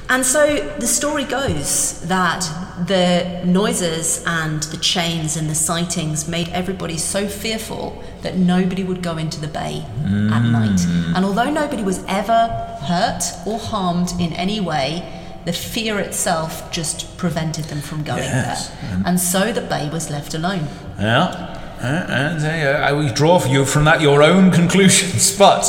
And 0.08 0.24
so 0.24 0.56
the 0.78 0.86
story 0.86 1.24
goes 1.24 2.00
that 2.06 2.42
the 2.86 3.42
noises 3.44 4.22
and 4.24 4.62
the 4.64 4.76
chains 4.76 5.36
and 5.36 5.50
the 5.50 5.54
sightings 5.56 6.28
made 6.28 6.48
everybody 6.50 6.96
so 6.96 7.26
fearful 7.26 8.00
that 8.22 8.36
nobody 8.36 8.84
would 8.84 9.02
go 9.02 9.16
into 9.16 9.40
the 9.40 9.48
bay 9.48 9.84
at 10.04 10.42
night. 10.42 10.80
And 11.16 11.24
although 11.24 11.50
nobody 11.50 11.82
was 11.82 12.04
ever 12.06 12.46
hurt 12.82 13.24
or 13.46 13.58
harmed 13.58 14.12
in 14.20 14.32
any 14.34 14.60
way, 14.60 15.02
the 15.44 15.52
fear 15.52 15.98
itself 15.98 16.70
just 16.70 17.16
prevented 17.18 17.64
them 17.64 17.80
from 17.80 18.04
going 18.04 18.18
Yes. 18.22 18.68
there. 18.68 19.02
And 19.06 19.18
so 19.18 19.52
the 19.52 19.60
bay 19.60 19.88
was 19.90 20.08
left 20.08 20.34
alone. 20.34 20.68
Yeah. 21.00 21.55
And 21.80 22.44
uh, 22.44 22.80
I 22.86 22.92
will 22.92 23.12
draw 23.12 23.38
for 23.38 23.48
you 23.48 23.64
from 23.64 23.84
that 23.84 24.00
your 24.00 24.22
own 24.22 24.50
conclusions, 24.60 25.36
but, 25.36 25.64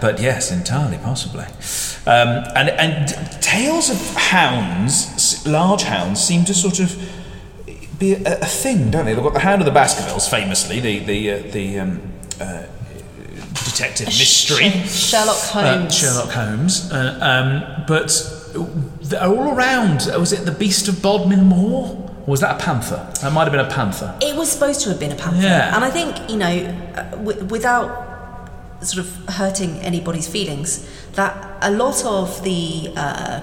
but 0.00 0.20
yes, 0.20 0.50
entirely 0.50 0.98
possibly. 0.98 1.44
Um, 2.06 2.44
and 2.54 2.68
and 2.70 3.08
tales 3.42 3.88
of 3.90 3.98
hounds, 4.16 5.46
large 5.46 5.82
hounds, 5.84 6.22
seem 6.22 6.44
to 6.44 6.54
sort 6.54 6.80
of 6.80 6.94
be 7.98 8.14
a, 8.14 8.40
a 8.40 8.46
thing, 8.46 8.90
don't 8.90 9.06
they? 9.06 9.14
They've 9.14 9.22
got 9.22 9.32
the 9.34 9.40
Hound 9.40 9.62
of 9.62 9.66
the 9.66 9.72
Baskervilles, 9.72 10.28
famously, 10.28 10.80
the 10.80 10.98
the 10.98 11.30
uh, 11.30 11.38
the 11.52 11.78
um, 11.80 12.00
uh, 12.40 12.64
detective 13.64 14.06
mystery. 14.08 14.68
Sh- 14.70 15.10
Sherlock 15.10 15.36
Uh, 15.54 15.78
Holmes. 15.78 15.94
Sherlock 15.96 16.30
Holmes. 16.30 16.92
Uh, 16.92 17.18
um, 17.22 17.84
but 17.86 18.10
all 19.22 19.54
around. 19.56 20.06
Was 20.18 20.32
it 20.32 20.44
the 20.44 20.52
Beast 20.52 20.88
of 20.88 21.00
Bodmin 21.00 21.44
Moor? 21.46 22.03
Or 22.26 22.30
was 22.30 22.40
that 22.40 22.60
a 22.60 22.64
panther? 22.64 23.06
That 23.20 23.32
might 23.32 23.44
have 23.44 23.52
been 23.52 23.60
a 23.66 23.70
panther. 23.70 24.14
It 24.20 24.34
was 24.36 24.50
supposed 24.50 24.80
to 24.82 24.88
have 24.90 24.98
been 25.00 25.12
a 25.12 25.16
panther, 25.16 25.42
Yeah. 25.42 25.74
and 25.74 25.84
I 25.84 25.90
think 25.90 26.30
you 26.30 26.36
know, 26.36 26.54
uh, 26.96 27.02
w- 27.16 27.44
without 27.44 27.88
sort 28.82 29.06
of 29.06 29.34
hurting 29.34 29.78
anybody's 29.80 30.28
feelings, 30.28 30.86
that 31.14 31.32
a 31.62 31.70
lot 31.70 32.04
of 32.04 32.42
the 32.44 32.90
uh, 32.96 33.40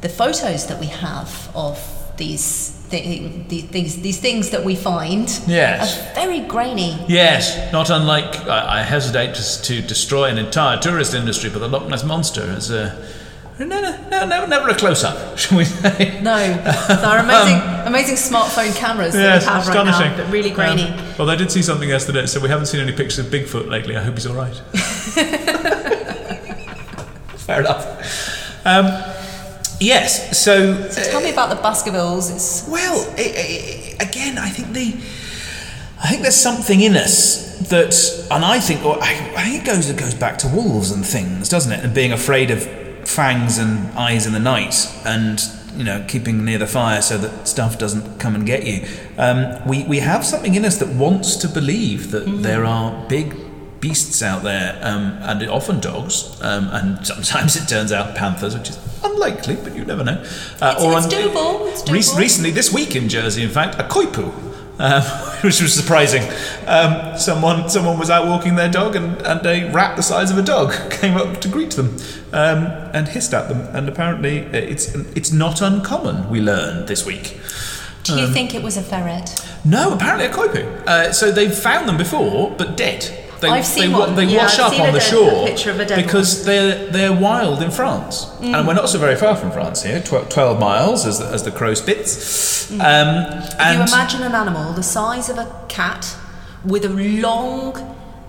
the 0.00 0.08
photos 0.08 0.66
that 0.66 0.78
we 0.80 0.86
have 0.86 1.48
of 1.54 1.78
these 2.16 2.70
thi- 2.90 3.44
these 3.48 3.64
things 3.64 3.96
these 4.02 4.18
things 4.20 4.50
that 4.50 4.64
we 4.64 4.74
find 4.76 5.28
Yes. 5.46 5.98
are 5.98 6.14
very 6.14 6.40
grainy. 6.40 7.04
Yes, 7.08 7.72
not 7.72 7.90
unlike 7.90 8.46
I, 8.46 8.80
I 8.80 8.82
hesitate 8.82 9.34
to, 9.34 9.62
to 9.62 9.82
destroy 9.82 10.24
an 10.30 10.38
entire 10.38 10.78
tourist 10.78 11.14
industry, 11.14 11.50
but 11.50 11.58
the 11.60 11.68
Loch 11.68 11.88
Ness 11.88 12.04
monster 12.04 12.42
is 12.56 12.70
a 12.70 12.94
no, 13.58 13.66
no, 13.66 14.08
no, 14.10 14.26
no, 14.26 14.46
never 14.46 14.68
a 14.70 14.74
close 14.74 15.04
up, 15.04 15.38
shall 15.38 15.58
we 15.58 15.64
say? 15.64 16.20
No, 16.22 16.32
our 16.32 17.18
amazing 17.18 17.60
amazing 17.86 18.16
smartphone 18.16 18.74
cameras 18.76 19.14
that 19.14 19.42
we 19.42 19.46
have 19.46 19.68
right 19.68 19.84
now, 19.84 20.16
but 20.16 20.32
really 20.32 20.50
grainy. 20.50 20.82
Um, 20.82 21.14
well, 21.18 21.30
I 21.30 21.36
did 21.36 21.52
see 21.52 21.62
something 21.62 21.88
yesterday, 21.88 22.26
so 22.26 22.40
we 22.40 22.48
haven't 22.48 22.66
seen 22.66 22.80
any 22.80 22.92
pictures 22.92 23.20
of 23.20 23.26
Bigfoot 23.26 23.68
lately. 23.68 23.96
I 23.96 24.02
hope 24.02 24.14
he's 24.14 24.26
all 24.26 24.34
right. 24.34 24.56
Fair 27.36 27.60
enough. 27.60 28.66
Um, 28.66 28.86
yes. 29.78 30.36
So, 30.36 30.88
So 30.88 31.02
tell 31.10 31.20
me 31.20 31.30
about 31.30 31.50
the 31.50 31.56
Baskervilles. 31.56 32.34
It's 32.34 32.66
well, 32.68 33.06
i 33.16 33.96
i 34.00 34.04
again, 34.04 34.36
I 34.36 34.48
think 34.48 34.72
the, 34.72 34.94
I 36.02 36.08
think 36.08 36.22
there's 36.22 36.34
something 36.34 36.80
in 36.80 36.96
us 36.96 37.68
that, 37.68 37.94
and 38.32 38.44
I 38.44 38.58
think, 38.58 38.84
or 38.84 38.98
I, 39.00 39.12
I 39.36 39.44
think 39.44 39.62
it 39.62 39.66
goes 39.66 39.88
it 39.88 39.96
goes 39.96 40.14
back 40.14 40.38
to 40.38 40.48
wolves 40.48 40.90
and 40.90 41.06
things, 41.06 41.48
doesn't 41.48 41.70
it? 41.70 41.84
And 41.84 41.94
being 41.94 42.12
afraid 42.12 42.50
of 42.50 42.83
fangs 43.14 43.58
and 43.58 43.96
eyes 43.98 44.26
in 44.26 44.32
the 44.32 44.40
night, 44.40 44.76
and 45.04 45.40
you 45.76 45.84
know, 45.84 46.04
keeping 46.06 46.44
near 46.44 46.58
the 46.58 46.66
fire 46.68 47.02
so 47.02 47.18
that 47.18 47.48
stuff 47.48 47.78
doesn't 47.78 48.18
come 48.20 48.34
and 48.36 48.46
get 48.46 48.64
you. 48.64 48.86
Um, 49.18 49.46
we 49.66 49.84
we 49.84 49.98
have 50.00 50.24
something 50.24 50.54
in 50.54 50.64
us 50.64 50.76
that 50.78 50.88
wants 50.88 51.36
to 51.36 51.48
believe 51.48 52.10
that 52.12 52.24
there 52.42 52.64
are 52.64 53.06
big 53.08 53.34
beasts 53.80 54.22
out 54.22 54.42
there, 54.42 54.78
um, 54.82 55.18
and 55.22 55.48
often 55.50 55.80
dogs, 55.80 56.38
um, 56.42 56.68
and 56.72 57.06
sometimes 57.06 57.56
it 57.56 57.68
turns 57.68 57.92
out 57.92 58.14
panthers, 58.14 58.54
which 58.56 58.70
is 58.70 58.78
unlikely, 59.04 59.56
but 59.62 59.74
you 59.76 59.84
never 59.84 60.02
know. 60.04 60.18
Uh, 60.62 60.74
It's- 60.78 61.04
it's 61.04 61.14
doable, 61.14 61.68
it's 61.70 61.82
doable. 61.82 62.16
recently, 62.18 62.50
this 62.50 62.72
week 62.72 62.96
in 62.96 63.08
Jersey, 63.10 63.42
in 63.42 63.50
fact, 63.50 63.74
a 63.78 63.84
coypu, 63.84 64.32
um, 64.78 65.02
which 65.42 65.60
was 65.60 65.74
surprising. 65.74 66.22
Um, 66.66 67.16
someone 67.18 67.68
someone 67.68 67.98
was 67.98 68.10
out 68.10 68.26
walking 68.26 68.56
their 68.56 68.70
dog, 68.70 68.96
and, 68.96 69.20
and 69.22 69.46
a 69.46 69.70
rat 69.70 69.96
the 69.96 70.02
size 70.02 70.30
of 70.30 70.38
a 70.38 70.42
dog 70.42 70.72
came 70.90 71.16
up 71.16 71.40
to 71.40 71.48
greet 71.48 71.72
them 71.72 71.96
um, 72.32 72.66
and 72.92 73.08
hissed 73.08 73.34
at 73.34 73.48
them. 73.48 73.60
And 73.74 73.88
apparently, 73.88 74.46
uh, 74.46 74.50
it's 74.52 74.94
it's 74.94 75.32
not 75.32 75.60
uncommon. 75.60 76.28
We 76.30 76.40
learned 76.40 76.88
this 76.88 77.04
week. 77.06 77.38
Do 78.04 78.20
you 78.20 78.26
think 78.28 78.54
it 78.54 78.62
was 78.62 78.76
a 78.76 78.82
ferret? 78.82 79.34
No, 79.64 79.94
apparently 79.94 80.26
a 80.26 80.30
coypu. 80.30 80.86
Uh, 80.86 81.10
so 81.10 81.32
they've 81.32 81.54
found 81.54 81.88
them 81.88 81.96
before, 81.96 82.50
but 82.50 82.76
dead. 82.76 83.23
They, 83.44 83.50
I've 83.50 83.66
seen 83.66 83.92
they, 83.92 83.98
one. 83.98 84.14
They 84.16 84.24
Yeah, 84.24 84.38
wash 84.42 84.58
I've 84.58 84.72
up 84.72 84.80
on 84.80 84.92
the 84.94 85.00
shore 85.00 85.46
picture 85.46 85.70
of 85.70 85.80
a 85.80 85.84
dead 85.84 86.02
because 86.04 86.44
they're 86.44 86.86
they're 86.90 87.12
wild 87.12 87.62
in 87.62 87.70
France, 87.70 88.14
Mm. 88.40 88.54
and 88.54 88.66
we're 88.66 88.74
not 88.74 88.88
so 88.88 88.98
very 88.98 89.16
far 89.16 89.34
from 89.36 89.50
France 89.52 89.82
here. 89.82 90.00
Tw- 90.00 90.28
Twelve 90.30 90.58
miles 90.58 91.04
as 91.06 91.18
the, 91.18 91.26
as 91.26 91.42
the 91.42 91.50
crow 91.52 91.74
spits. 91.74 92.70
Um, 92.72 92.80
and 92.80 92.80
Mm. 93.60 93.74
you 93.88 93.94
imagine 93.94 94.22
an 94.22 94.34
animal 94.34 94.72
the 94.72 94.82
size 94.82 95.28
of 95.28 95.38
a 95.38 95.46
cat 95.68 96.16
with 96.64 96.84
a 96.86 96.88
long, 96.88 97.76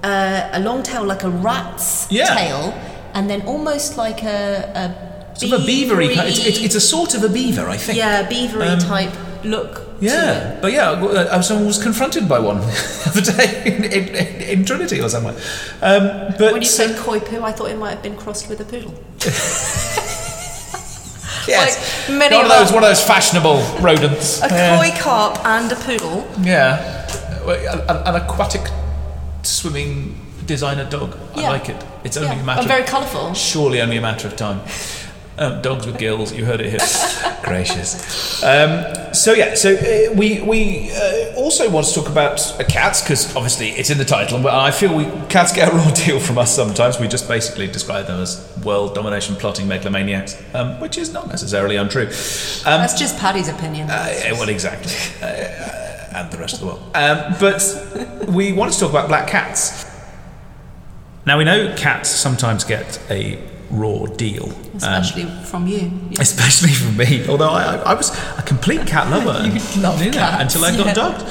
uh, 0.03 0.49
a 0.51 0.59
long 0.59 0.83
tail 0.83 1.03
like 1.05 1.23
a 1.23 1.29
rat's 1.29 2.07
Yeah. 2.11 2.33
tail, 2.35 2.73
and 3.13 3.29
then 3.29 3.41
almost 3.47 3.97
like 3.97 4.23
a, 4.23 4.37
a 4.75 5.39
sort 5.39 5.53
of 5.53 5.61
a 5.63 5.65
beavery. 5.65 6.13
kind- 6.15 6.27
It's, 6.29 6.45
it's, 6.45 6.59
it's 6.59 6.75
a 6.75 6.81
sort 6.81 7.15
of 7.15 7.23
a 7.23 7.29
beaver, 7.29 7.69
I 7.69 7.77
think. 7.77 7.97
yeah, 7.97 8.23
beavery 8.27 8.67
Um, 8.67 8.79
type 8.79 9.13
look. 9.43 9.81
Yeah, 10.01 10.59
but 10.61 10.71
yeah, 10.73 10.91
uh, 10.91 11.41
someone 11.41 11.67
was 11.67 11.81
confronted 11.81 12.27
by 12.27 12.39
one 12.39 12.57
the 12.61 13.03
other 13.07 13.21
day 13.21 13.63
in, 13.65 13.83
in, 13.85 14.15
in 14.59 14.65
Trinity 14.65 14.99
or 15.01 15.09
somewhere. 15.09 15.35
Um, 15.81 16.33
but 16.37 16.51
When 16.53 16.61
you 16.61 16.67
said 16.67 16.97
koi 16.97 17.19
poo, 17.19 17.41
I 17.43 17.51
thought 17.51 17.69
it 17.71 17.77
might 17.77 17.91
have 17.91 18.03
been 18.03 18.17
crossed 18.17 18.49
with 18.49 18.59
a 18.59 18.65
poodle. 18.65 18.93
yes, 21.47 22.07
like 22.09 22.17
many 22.17 22.35
one 22.35 22.45
of 22.45 22.51
those 22.51 22.71
one 22.73 22.83
of 22.83 22.89
those 22.89 23.03
fashionable 23.03 23.61
rodents. 23.81 24.41
A 24.41 24.47
Yeah. 24.47 24.77
koi 24.81 24.91
carp 24.99 25.45
and 25.45 25.71
a 25.71 25.75
poodle. 25.75 26.27
Yeah, 26.41 27.07
an, 27.47 27.97
an 28.07 28.15
aquatic 28.21 28.61
swimming 29.43 30.15
designer 30.45 30.89
dog. 30.89 31.15
I 31.35 31.49
like 31.49 31.69
it. 31.69 31.83
It's 32.03 32.17
only 32.17 32.35
Yeah, 32.35 32.41
a 32.41 32.45
matter. 32.45 32.59
and 32.61 32.67
very 32.67 32.83
colourful. 32.83 33.33
surely 33.33 33.81
only 33.81 33.97
a 33.97 34.01
matter 34.01 34.27
of 34.27 34.35
time. 34.35 34.61
Um, 35.37 35.61
dogs 35.61 35.85
with 35.85 35.97
gills. 35.97 36.31
You 36.31 36.45
heard 36.45 36.61
it 36.61 36.69
here. 36.69 36.79
Gracious. 37.43 38.41
Um, 38.41 38.85
so 39.15 39.33
yeah. 39.33 39.55
So 39.55 39.73
uh, 39.73 40.13
we 40.13 40.41
we 40.41 40.91
uh, 40.91 41.33
also 41.35 41.69
want 41.69 41.87
to 41.87 41.93
talk 41.93 42.09
about 42.09 42.39
uh, 42.59 42.63
cats 42.65 43.01
because 43.01 43.35
obviously 43.35 43.69
it's 43.69 43.89
in 43.89 43.97
the 43.97 44.05
title, 44.05 44.41
but 44.41 44.53
I 44.53 44.71
feel 44.71 44.95
we 44.95 45.05
cats 45.27 45.51
get 45.51 45.71
a 45.71 45.75
raw 45.75 45.89
deal 46.05 46.19
from 46.19 46.37
us 46.37 46.55
sometimes. 46.55 46.99
We 46.99 47.07
just 47.07 47.27
basically 47.27 47.67
describe 47.67 48.07
them 48.07 48.21
as 48.21 48.47
world 48.63 48.93
domination 48.95 49.35
plotting 49.35 49.67
megalomaniacs, 49.67 50.35
um, 50.53 50.79
which 50.79 50.97
is 50.97 51.11
not 51.11 51.27
necessarily 51.27 51.75
untrue. 51.77 52.05
Um, 52.05 52.81
That's 52.81 52.97
just 52.99 53.17
Paddy's 53.17 53.47
opinion. 53.47 53.89
uh, 53.89 54.13
well, 54.33 54.49
exactly. 54.49 54.93
Uh, 55.21 56.15
and 56.15 56.31
the 56.31 56.37
rest 56.37 56.55
of 56.55 56.59
the 56.61 56.65
world. 56.67 56.81
Um, 56.95 57.35
but 57.39 58.27
we 58.29 58.53
want 58.53 58.71
to 58.71 58.79
talk 58.79 58.89
about 58.89 59.07
black 59.07 59.27
cats. 59.27 59.85
Now, 61.25 61.37
we 61.37 61.43
know 61.43 61.73
cats 61.75 62.09
sometimes 62.09 62.63
get 62.63 63.01
a 63.09 63.41
raw 63.69 64.05
deal. 64.05 64.45
um, 64.45 64.75
Especially 64.75 65.23
from 65.45 65.67
you. 65.67 65.91
especially 66.19 66.69
from 66.73 66.97
me, 66.97 67.27
although 67.27 67.49
I, 67.49 67.75
I 67.77 67.93
was 67.93 68.09
a 68.37 68.41
complete 68.43 68.85
cat 68.87 69.09
lover 69.09 69.45
You 69.47 69.81
love 69.81 70.01
you 70.01 70.11
know, 70.11 70.17
cats, 70.17 70.55
until 70.55 70.65
I 70.65 70.77
got 70.77 70.85
yeah. 70.87 70.93
dogged. 70.93 71.21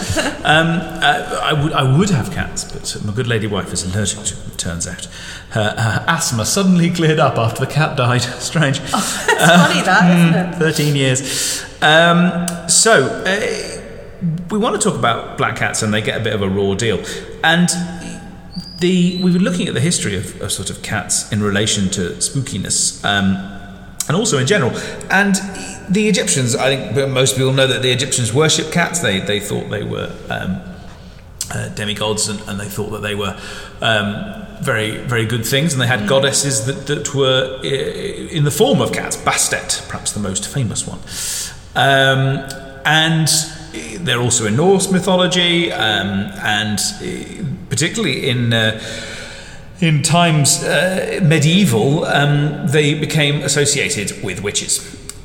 Um, 0.44 0.66
uh, 1.02 1.40
I 1.42 1.52
would 1.62 1.72
I 1.72 1.96
would 1.98 2.10
have 2.10 2.30
cats, 2.32 2.64
but 2.64 3.04
my 3.04 3.12
good 3.12 3.26
lady 3.26 3.46
wife 3.46 3.72
is 3.72 3.84
allergic 3.84 4.24
to 4.24 4.34
them. 4.36 4.50
it 4.52 4.58
Turns 4.58 4.86
out, 4.86 5.06
her, 5.50 5.74
her 5.76 6.04
asthma 6.08 6.44
suddenly 6.46 6.90
cleared 6.90 7.18
up 7.18 7.36
after 7.36 7.64
the 7.64 7.70
cat 7.70 7.96
died. 7.96 8.22
Strange. 8.40 8.78
It's 8.80 8.90
funny 8.90 9.82
that, 9.82 10.16
isn't 10.16 10.54
it? 10.54 10.58
13 10.58 10.96
years. 10.96 11.64
Um, 11.82 12.46
so, 12.68 13.04
uh, 13.26 13.80
we 14.50 14.58
want 14.58 14.80
to 14.80 14.88
talk 14.90 14.98
about 14.98 15.36
black 15.36 15.56
cats, 15.56 15.82
and 15.82 15.92
they 15.92 16.00
get 16.00 16.18
a 16.20 16.24
bit 16.24 16.32
of 16.34 16.40
a 16.42 16.48
raw 16.48 16.74
deal. 16.74 17.04
And 17.42 17.68
the 18.78 19.20
we've 19.22 19.32
been 19.34 19.42
looking 19.42 19.68
at 19.68 19.74
the 19.74 19.80
history 19.80 20.16
of, 20.16 20.40
of 20.40 20.52
sort 20.52 20.70
of 20.70 20.82
cats 20.82 21.30
in 21.32 21.42
relation 21.42 21.88
to 21.90 22.10
spookiness. 22.18 23.04
Um, 23.04 23.50
and 24.06 24.16
also 24.16 24.38
in 24.38 24.46
general, 24.46 24.70
and 25.10 25.34
the 25.88 26.08
Egyptians. 26.08 26.54
I 26.54 26.76
think 26.76 27.10
most 27.10 27.36
people 27.36 27.52
know 27.52 27.66
that 27.66 27.82
the 27.82 27.90
Egyptians 27.90 28.32
worship 28.32 28.72
cats. 28.72 29.00
They 29.00 29.20
they 29.20 29.40
thought 29.40 29.70
they 29.70 29.82
were 29.82 30.14
um, 30.28 30.60
uh, 31.52 31.68
demigods, 31.70 32.28
and, 32.28 32.40
and 32.48 32.60
they 32.60 32.68
thought 32.68 32.90
that 32.90 33.02
they 33.02 33.14
were 33.14 33.38
um, 33.80 34.46
very 34.62 34.98
very 34.98 35.26
good 35.26 35.46
things. 35.46 35.72
And 35.72 35.80
they 35.80 35.86
had 35.86 36.08
goddesses 36.08 36.66
that, 36.66 36.86
that 36.86 37.14
were 37.14 37.60
in 37.62 38.44
the 38.44 38.50
form 38.50 38.80
of 38.80 38.92
cats. 38.92 39.16
Bastet, 39.16 39.88
perhaps 39.88 40.12
the 40.12 40.20
most 40.20 40.48
famous 40.48 40.86
one, 40.86 41.00
um, 41.74 42.46
and 42.84 43.28
they're 44.04 44.20
also 44.20 44.46
in 44.46 44.56
Norse 44.56 44.90
mythology, 44.90 45.72
um, 45.72 46.30
and 46.42 46.78
uh, 46.78 47.44
particularly 47.74 48.28
in. 48.30 48.52
Uh, 48.52 48.80
in 49.80 50.02
times 50.02 50.62
uh, 50.62 51.18
medieval, 51.22 52.04
um, 52.04 52.66
they 52.68 52.94
became 52.94 53.42
associated 53.42 54.22
with 54.22 54.40
witches. 54.40 54.78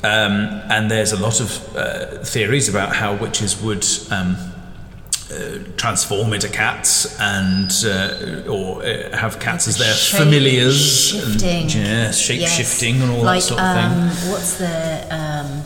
Um, 0.04 0.34
and 0.74 0.90
there's 0.90 1.12
a 1.14 1.20
lot 1.22 1.40
of 1.40 1.50
uh, 1.78 2.24
theories 2.26 2.68
about 2.68 2.96
how 2.96 3.14
witches 3.16 3.62
would 3.62 3.86
um, 4.12 4.36
uh, 5.32 5.60
transform 5.78 6.34
into 6.34 6.50
cats 6.50 7.16
and 7.20 7.72
uh, 7.86 8.52
or 8.52 8.84
uh, 8.84 9.16
have 9.16 9.40
cats 9.40 9.68
as 9.68 9.78
their 9.78 9.94
Shape 9.94 10.20
familiars. 10.24 10.80
shifting. 11.12 11.62
And, 11.62 11.74
yeah, 11.76 12.12
shape 12.12 12.42
Yes. 12.42 12.58
shifting 12.58 13.02
and 13.04 13.12
all 13.12 13.24
like, 13.24 13.42
that 13.42 13.48
sort 13.48 13.62
of 13.62 13.78
um, 13.78 14.10
thing. 14.10 14.32
What's 14.32 14.58
the 14.58 14.76
um, 15.20 15.64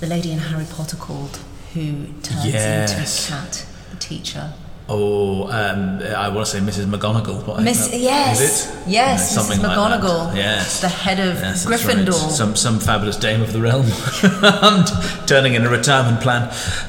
the 0.00 0.06
lady 0.08 0.32
in 0.32 0.40
Harry 0.40 0.66
Potter 0.76 0.96
called 0.96 1.38
who 1.74 2.06
turns 2.22 2.44
Yes. 2.44 2.90
into 2.90 3.34
a 3.34 3.38
cat? 3.38 3.66
The 3.92 3.96
teacher. 3.98 4.52
Oh, 4.90 5.42
um, 5.48 6.00
I 6.00 6.30
want 6.30 6.46
to 6.46 6.52
say 6.52 6.60
Mrs. 6.60 6.86
McGonagall. 6.86 7.44
but 7.44 7.62
Miss, 7.62 7.92
yes, 7.92 8.40
is 8.40 8.70
it? 8.70 8.88
yes, 8.88 9.34
something 9.34 9.58
Mrs. 9.58 9.76
like 9.76 10.00
that. 10.00 10.36
Yes. 10.36 10.80
the 10.80 10.88
head 10.88 11.20
of 11.20 11.34
Yes, 11.34 11.66
that's 11.66 11.84
right. 11.84 11.96
Gryffindor. 11.96 12.30
Some 12.30 12.56
some 12.56 12.80
fabulous 12.80 13.16
dame 13.16 13.42
of 13.42 13.52
the 13.52 13.60
realm, 13.60 13.86
turning 15.26 15.52
in 15.54 15.66
a 15.66 15.68
retirement 15.68 16.22
plan. 16.22 16.44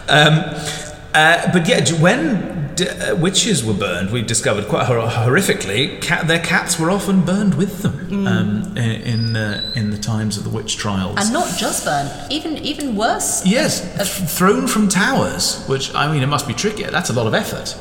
Um, 0.07 0.39
uh, 1.13 1.51
but 1.51 1.67
yeah, 1.67 1.83
when 1.99 2.68
d- 2.79 2.88
uh, 2.88 3.15
witches 3.15 3.63
were 3.63 3.74
burned, 3.74 4.12
We've 4.12 4.25
discovered 4.27 4.67
quite 4.67 4.86
hor- 4.86 5.07
horrifically, 5.07 6.01
cat, 6.01 6.27
their 6.27 6.39
cats 6.39 6.79
were 6.79 6.89
often 6.89 7.21
burned 7.25 7.55
with 7.55 7.81
them 7.83 8.27
um, 8.27 8.77
in 8.77 8.91
in, 9.13 9.36
uh, 9.36 9.74
in 9.75 9.91
the 9.91 9.98
times 9.98 10.38
of 10.38 10.43
the 10.43 10.50
witch 10.50 10.77
trials. 10.77 11.15
Mm. 11.17 11.21
and 11.21 11.33
not 11.33 11.57
just 11.57 11.86
burned, 11.86 12.09
even 12.31 12.57
even 12.57 12.95
worse. 12.95 13.45
Yes, 13.45 13.81
th- 13.81 14.29
thrown 14.29 14.67
from 14.67 14.88
towers, 14.88 15.63
which 15.67 15.93
I 15.93 16.12
mean, 16.12 16.24
it 16.24 16.27
must 16.36 16.48
be 16.48 16.53
trickier. 16.53 16.89
That's 16.91 17.09
a 17.09 17.13
lot 17.13 17.27
of 17.27 17.33
effort. 17.33 17.77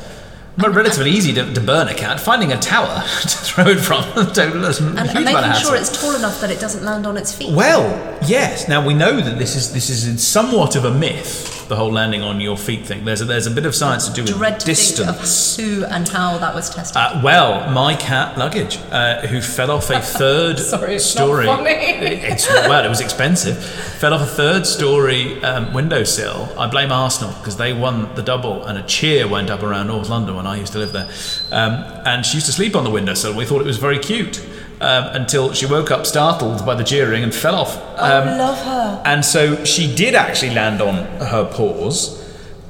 But 0.57 0.75
relatively 0.75 1.11
easy 1.11 1.31
to, 1.35 1.53
to 1.53 1.61
burn 1.61 1.87
a 1.87 1.93
cat. 1.93 2.19
Finding 2.19 2.51
a 2.51 2.57
tower 2.59 3.01
to 3.21 3.27
throw 3.47 3.67
it 3.67 3.79
from, 3.79 4.03
a 4.17 4.19
And, 4.19 5.09
and 5.09 5.25
making 5.25 5.53
sure 5.53 5.75
it's 5.75 6.01
tall 6.01 6.15
enough 6.15 6.41
that 6.41 6.51
it 6.51 6.59
doesn't 6.59 6.83
land 6.83 7.07
on 7.07 7.15
its 7.15 7.33
feet. 7.33 7.55
Well, 7.55 7.85
yes. 8.27 8.67
Now 8.67 8.85
we 8.85 8.93
know 8.93 9.21
that 9.21 9.39
this 9.39 9.55
is 9.55 9.71
this 9.73 9.89
is 9.89 10.01
somewhat 10.27 10.75
of 10.75 10.83
a 10.83 10.93
myth. 10.93 11.58
The 11.69 11.75
whole 11.75 11.91
landing 11.91 12.23
on 12.23 12.41
your 12.41 12.57
feet 12.57 12.85
thing. 12.87 13.05
There's 13.05 13.21
a, 13.21 13.25
there's 13.25 13.45
a 13.45 13.51
bit 13.51 13.65
of 13.67 13.75
science 13.75 14.07
to 14.07 14.13
do 14.13 14.23
with 14.23 14.33
Dread 14.33 14.59
to 14.59 14.65
distance. 14.65 15.57
of 15.59 15.63
who 15.63 15.85
and 15.85 16.07
how 16.09 16.37
that 16.39 16.53
was 16.55 16.69
tested. 16.69 16.97
Uh, 16.97 17.21
well, 17.23 17.69
my 17.71 17.95
cat 17.95 18.37
luggage, 18.39 18.77
uh, 18.91 19.21
who 19.27 19.39
fell 19.39 19.69
off 19.69 19.91
a 19.91 19.99
third 20.19 20.57
Sorry, 20.57 20.95
it's 20.95 21.15
not 21.15 21.25
story. 21.25 21.45
funny. 21.45 21.69
It's 21.71 22.47
well, 22.49 22.83
it 22.83 22.89
was 22.89 23.01
expensive. 23.01 23.63
Fell 23.63 24.15
off 24.15 24.21
a 24.21 24.25
third 24.25 24.65
story 24.65 25.41
um, 25.43 25.71
windowsill. 25.71 26.49
I 26.57 26.65
blame 26.67 26.91
Arsenal 26.91 27.33
because 27.35 27.57
they 27.57 27.71
won 27.71 28.13
the 28.15 28.23
double, 28.23 28.65
and 28.65 28.77
a 28.79 28.83
cheer 28.83 29.27
went 29.27 29.51
up 29.51 29.61
around 29.61 29.87
North 29.87 30.09
London 30.09 30.35
when 30.35 30.47
I 30.47 30.57
used 30.57 30.73
to 30.73 30.79
live 30.79 30.91
there. 30.91 31.09
Um, 31.51 31.83
and 32.05 32.25
she 32.25 32.37
used 32.37 32.47
to 32.47 32.51
sleep 32.51 32.75
on 32.75 32.83
the 32.83 32.89
windowsill. 32.89 33.35
We 33.35 33.45
thought 33.45 33.61
it 33.61 33.67
was 33.67 33.77
very 33.77 33.99
cute. 33.99 34.43
Um, 34.81 35.03
until 35.13 35.51
she 35.51 35.65
woke 35.65 35.91
up 35.91 36.05
startled 36.05 36.65
by 36.65 36.73
the 36.73 36.85
jeering 36.85 37.21
and 37.21 37.35
fell 37.35 37.55
off. 37.55 37.75
Um, 37.97 38.29
oh, 38.29 38.37
love 38.37 38.57
her. 38.63 39.01
and 39.05 39.25
so 39.25 39.65
she 39.65 39.93
did 39.93 40.15
actually 40.15 40.53
land 40.53 40.81
on 40.81 40.95
her 41.27 41.43
paws. 41.51 42.15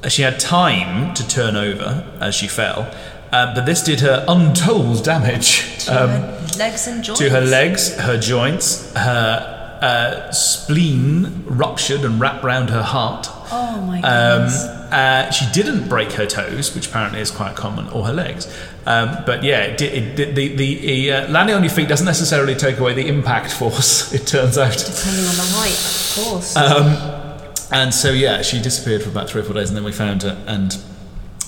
She 0.08 0.24
had 0.24 0.40
time 0.40 1.14
to 1.14 1.28
turn 1.28 1.56
over 1.56 2.04
as 2.20 2.34
she 2.34 2.48
fell. 2.48 2.92
Um, 3.32 3.54
but 3.54 3.66
this 3.68 3.84
did 3.84 4.00
her 4.00 4.26
untold 4.28 5.04
damage 5.04 5.86
To 5.86 6.04
um, 6.04 6.10
her 6.10 6.48
legs 6.58 6.88
and 6.88 7.04
joints. 7.04 7.20
to 7.20 7.30
her 7.30 7.42
legs, 7.42 7.96
her 7.98 8.18
joints, 8.18 8.92
her 8.96 9.78
uh, 9.84 10.32
spleen 10.32 11.44
ruptured 11.46 12.02
and 12.02 12.20
wrapped 12.20 12.44
round 12.44 12.72
her 12.72 12.82
heart. 12.82 13.28
Oh 13.52 13.82
my 13.86 14.02
Um, 14.02 14.48
goodness. 14.48 14.66
Uh, 14.92 15.30
she 15.32 15.46
didn't 15.54 15.88
break 15.88 16.12
her 16.14 16.26
toes, 16.26 16.74
which 16.76 16.88
apparently 16.88 17.20
is 17.22 17.32
quite 17.32 17.56
common, 17.56 17.88
or 17.90 18.06
her 18.06 18.14
legs. 18.14 18.48
Um, 18.86 19.24
but 19.26 19.44
yeah, 19.44 19.62
it 19.62 19.82
it 19.82 20.16
did, 20.16 20.36
the, 20.36 20.56
the 20.56 21.12
uh, 21.12 21.28
landing 21.30 21.56
on 21.56 21.64
your 21.64 21.72
feet 21.72 21.88
doesn't 21.88 22.06
necessarily 22.06 22.56
take 22.56 22.80
away 22.80 22.94
the 22.94 23.08
impact 23.08 23.52
force, 23.54 24.14
it 24.18 24.26
turns 24.28 24.58
out. 24.58 24.72
Depending 24.78 25.26
on 25.26 25.36
the 25.36 25.50
height, 25.54 25.72
of 25.72 26.32
course. 26.32 26.56
Uh, 26.56 27.26
And 27.72 27.94
so 27.94 28.10
yeah, 28.12 28.42
she 28.42 28.60
disappeared 28.60 29.04
for 29.04 29.10
about 29.10 29.30
three 29.30 29.42
or 29.42 29.44
four 29.44 29.54
days, 29.54 29.70
and 29.70 29.78
then 29.78 29.84
we 29.84 29.92
found 29.92 30.24
her, 30.24 30.44
and 30.48 30.76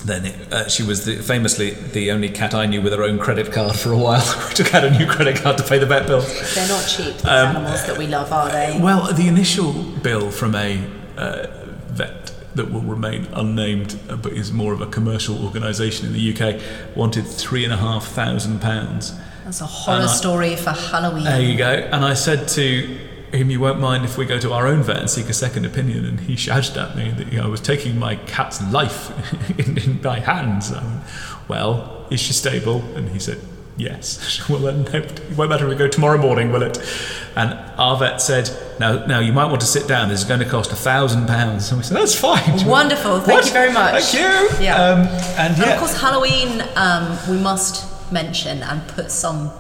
then 0.05 0.25
it, 0.25 0.53
uh, 0.53 0.67
she 0.67 0.83
was 0.83 1.05
the, 1.05 1.15
famously 1.15 1.71
the 1.71 2.11
only 2.11 2.29
cat 2.29 2.53
I 2.53 2.65
knew 2.67 2.81
with 2.81 2.93
her 2.93 3.03
own 3.03 3.17
credit 3.19 3.51
card 3.51 3.75
for 3.75 3.91
a 3.91 3.97
while. 3.97 4.23
we 4.49 4.53
took 4.53 4.73
out 4.75 4.83
a 4.83 4.91
new 4.91 5.07
credit 5.07 5.37
card 5.37 5.57
to 5.57 5.63
pay 5.63 5.79
the 5.79 5.85
vet 5.87 6.05
bills. 6.07 6.27
They're 6.55 6.67
not 6.67 6.85
cheap, 6.87 7.15
these 7.15 7.25
um, 7.25 7.55
animals 7.55 7.85
that 7.87 7.97
we 7.97 8.05
love, 8.07 8.31
are 8.31 8.49
they? 8.51 8.79
Well, 8.79 9.11
the 9.13 9.27
initial 9.27 9.73
bill 9.73 10.29
from 10.31 10.53
a 10.55 10.79
uh, 11.17 11.47
that 12.55 12.71
will 12.71 12.81
remain 12.81 13.25
unnamed, 13.33 13.99
uh, 14.09 14.15
but 14.15 14.33
is 14.33 14.51
more 14.51 14.73
of 14.73 14.81
a 14.81 14.87
commercial 14.87 15.43
organisation 15.45 16.07
in 16.07 16.13
the 16.13 16.33
UK, 16.33 16.61
wanted 16.95 17.25
three 17.25 17.63
and 17.63 17.73
a 17.73 17.77
half 17.77 18.05
thousand 18.07 18.61
pounds. 18.61 19.13
That's 19.43 19.61
a 19.61 19.65
horror 19.65 20.03
I- 20.03 20.07
story 20.07 20.55
for 20.55 20.71
Halloween. 20.71 21.23
There 21.23 21.41
you 21.41 21.57
go. 21.57 21.69
And 21.71 22.05
I 22.05 22.13
said 22.13 22.47
to 22.49 22.97
him, 23.31 23.49
"You 23.49 23.59
won't 23.59 23.79
mind 23.79 24.05
if 24.05 24.17
we 24.17 24.25
go 24.25 24.39
to 24.39 24.53
our 24.53 24.67
own 24.67 24.83
vet 24.83 24.97
and 24.97 25.09
seek 25.09 25.29
a 25.29 25.33
second 25.33 25.65
opinion." 25.65 26.05
And 26.05 26.19
he 26.19 26.35
shouted 26.35 26.77
at 26.77 26.95
me 26.95 27.11
that 27.11 27.31
you 27.31 27.39
know, 27.39 27.45
I 27.45 27.49
was 27.49 27.61
taking 27.61 27.97
my 27.97 28.15
cat's 28.15 28.61
life 28.71 29.11
in, 29.59 29.77
in 29.77 30.01
my 30.01 30.19
hands. 30.19 30.71
Um, 30.71 31.01
well, 31.47 32.05
is 32.11 32.19
she 32.19 32.33
stable? 32.33 32.83
And 32.95 33.09
he 33.09 33.19
said. 33.19 33.39
Yes. 33.81 34.47
well, 34.49 34.59
then 34.59 34.83
no, 34.83 34.99
it 34.99 35.21
won't 35.35 35.49
matter 35.49 35.65
if 35.65 35.69
we 35.69 35.75
go 35.75 35.87
tomorrow 35.87 36.19
morning, 36.19 36.51
will 36.51 36.61
it? 36.61 36.77
And 37.35 37.53
our 37.79 37.97
vet 37.97 38.21
said, 38.21 38.49
"Now, 38.79 39.05
now 39.05 39.19
you 39.19 39.33
might 39.33 39.47
want 39.47 39.61
to 39.61 39.67
sit 39.67 39.87
down. 39.87 40.09
This 40.09 40.19
is 40.21 40.27
going 40.27 40.39
to 40.39 40.45
cost 40.45 40.71
a 40.71 40.75
thousand 40.75 41.27
pounds." 41.27 41.71
And 41.71 41.79
we 41.79 41.83
said, 41.83 41.97
"That's 41.97 42.13
fine." 42.13 42.67
Wonderful. 42.79 43.21
Thank 43.21 43.39
What? 43.39 43.45
you 43.47 43.53
very 43.53 43.73
much. 43.73 44.03
Thank 44.03 44.59
you. 44.59 44.63
Yeah. 44.63 44.75
Um, 44.75 44.99
and 45.01 45.55
And 45.55 45.57
yeah, 45.57 45.73
of 45.73 45.79
course, 45.79 45.99
Halloween, 45.99 46.63
um, 46.75 47.17
we 47.29 47.37
must 47.37 48.11
mention 48.11 48.61
and 48.61 48.87
put 48.89 49.09
some 49.09 49.51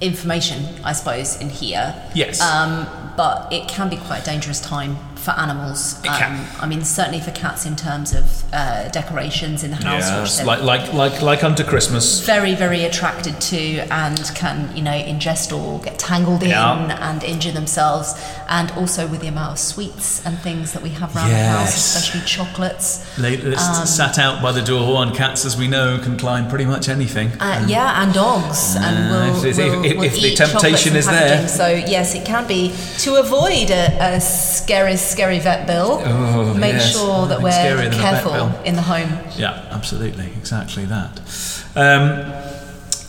information, 0.00 0.66
I 0.84 0.92
suppose, 0.92 1.40
in 1.40 1.48
here. 1.48 1.94
Yes. 2.14 2.40
Um, 2.40 2.86
but 3.16 3.52
it 3.52 3.66
can 3.68 3.88
be 3.88 3.96
quite 3.96 4.22
a 4.22 4.24
dangerous 4.24 4.60
time 4.60 4.96
for 5.24 5.32
animals. 5.32 5.80
Um. 6.08 6.46
I 6.60 6.66
mean, 6.66 6.82
certainly 6.84 7.20
for 7.20 7.30
cats 7.32 7.64
in 7.66 7.76
terms 7.76 8.12
of 8.20 8.24
uh, 8.52 8.88
decorations 8.88 9.64
in 9.64 9.70
the 9.70 9.76
house, 9.76 10.02
yes, 10.10 10.36
they're 10.36 10.46
like 10.46 10.62
like 10.62 10.92
like 10.92 11.22
like 11.22 11.42
unto 11.44 11.64
Christmas. 11.64 12.04
very, 12.34 12.54
very 12.54 12.84
attracted 12.84 13.40
to 13.52 13.58
and 14.04 14.18
can, 14.34 14.56
you 14.76 14.82
know, 14.82 14.92
ingest 15.12 15.48
or 15.58 15.80
get 15.80 15.98
tangled 15.98 16.42
in 16.42 16.50
Yeah. 16.50 17.10
and 17.10 17.22
injure 17.24 17.52
themselves. 17.52 18.08
And 18.48 18.70
also 18.72 19.06
with 19.06 19.20
the 19.22 19.28
amount 19.28 19.52
of 19.52 19.58
sweets 19.58 20.24
and 20.26 20.38
things 20.38 20.72
that 20.74 20.82
we 20.82 20.90
have 21.00 21.14
around 21.16 21.30
the 21.30 21.36
house, 21.58 21.74
especially 21.74 22.20
chocolates. 22.26 22.86
It's 23.18 23.62
Um, 23.68 23.86
sat 23.86 24.18
out 24.18 24.42
by 24.42 24.52
the 24.52 24.62
door, 24.62 25.02
and 25.02 25.14
cats, 25.14 25.44
as 25.46 25.56
we 25.56 25.66
know, 25.68 25.98
can 25.98 26.16
climb 26.18 26.48
pretty 26.48 26.66
much 26.66 26.88
anything. 26.88 27.32
Uh, 27.40 27.64
yeah, 27.66 28.02
and 28.02 28.12
dogs, 28.12 28.76
and 28.76 28.96
Uh, 28.98 29.10
will, 29.12 29.44
if- 29.44 29.58
if- 29.58 29.72
will, 29.72 29.84
if- 29.84 29.96
will 29.96 30.04
if 30.04 30.14
the 30.20 30.34
temptation 30.34 30.94
is 30.96 31.06
there. 31.06 31.48
So 31.48 31.66
yes, 31.68 32.14
it 32.14 32.24
can 32.26 32.46
be 32.46 32.74
to 32.98 33.14
avoid 33.16 33.70
a, 33.70 34.14
a 34.16 34.20
scary, 34.20 34.96
scary 35.14 35.38
vet 35.38 35.66
bill. 35.66 36.02
Oh, 36.04 36.54
make 36.54 36.74
yes, 36.74 36.92
sure 36.92 37.26
that 37.26 37.40
we're 37.40 37.50
scarier 37.50 37.76
than 37.76 37.86
a 37.86 37.90
vet 37.90 38.00
careful 38.00 38.62
in 38.64 38.74
the 38.74 38.82
home. 38.82 39.10
Yeah, 39.36 39.68
absolutely, 39.70 40.26
exactly 40.36 40.84
that. 40.86 41.20
Um, 41.76 42.54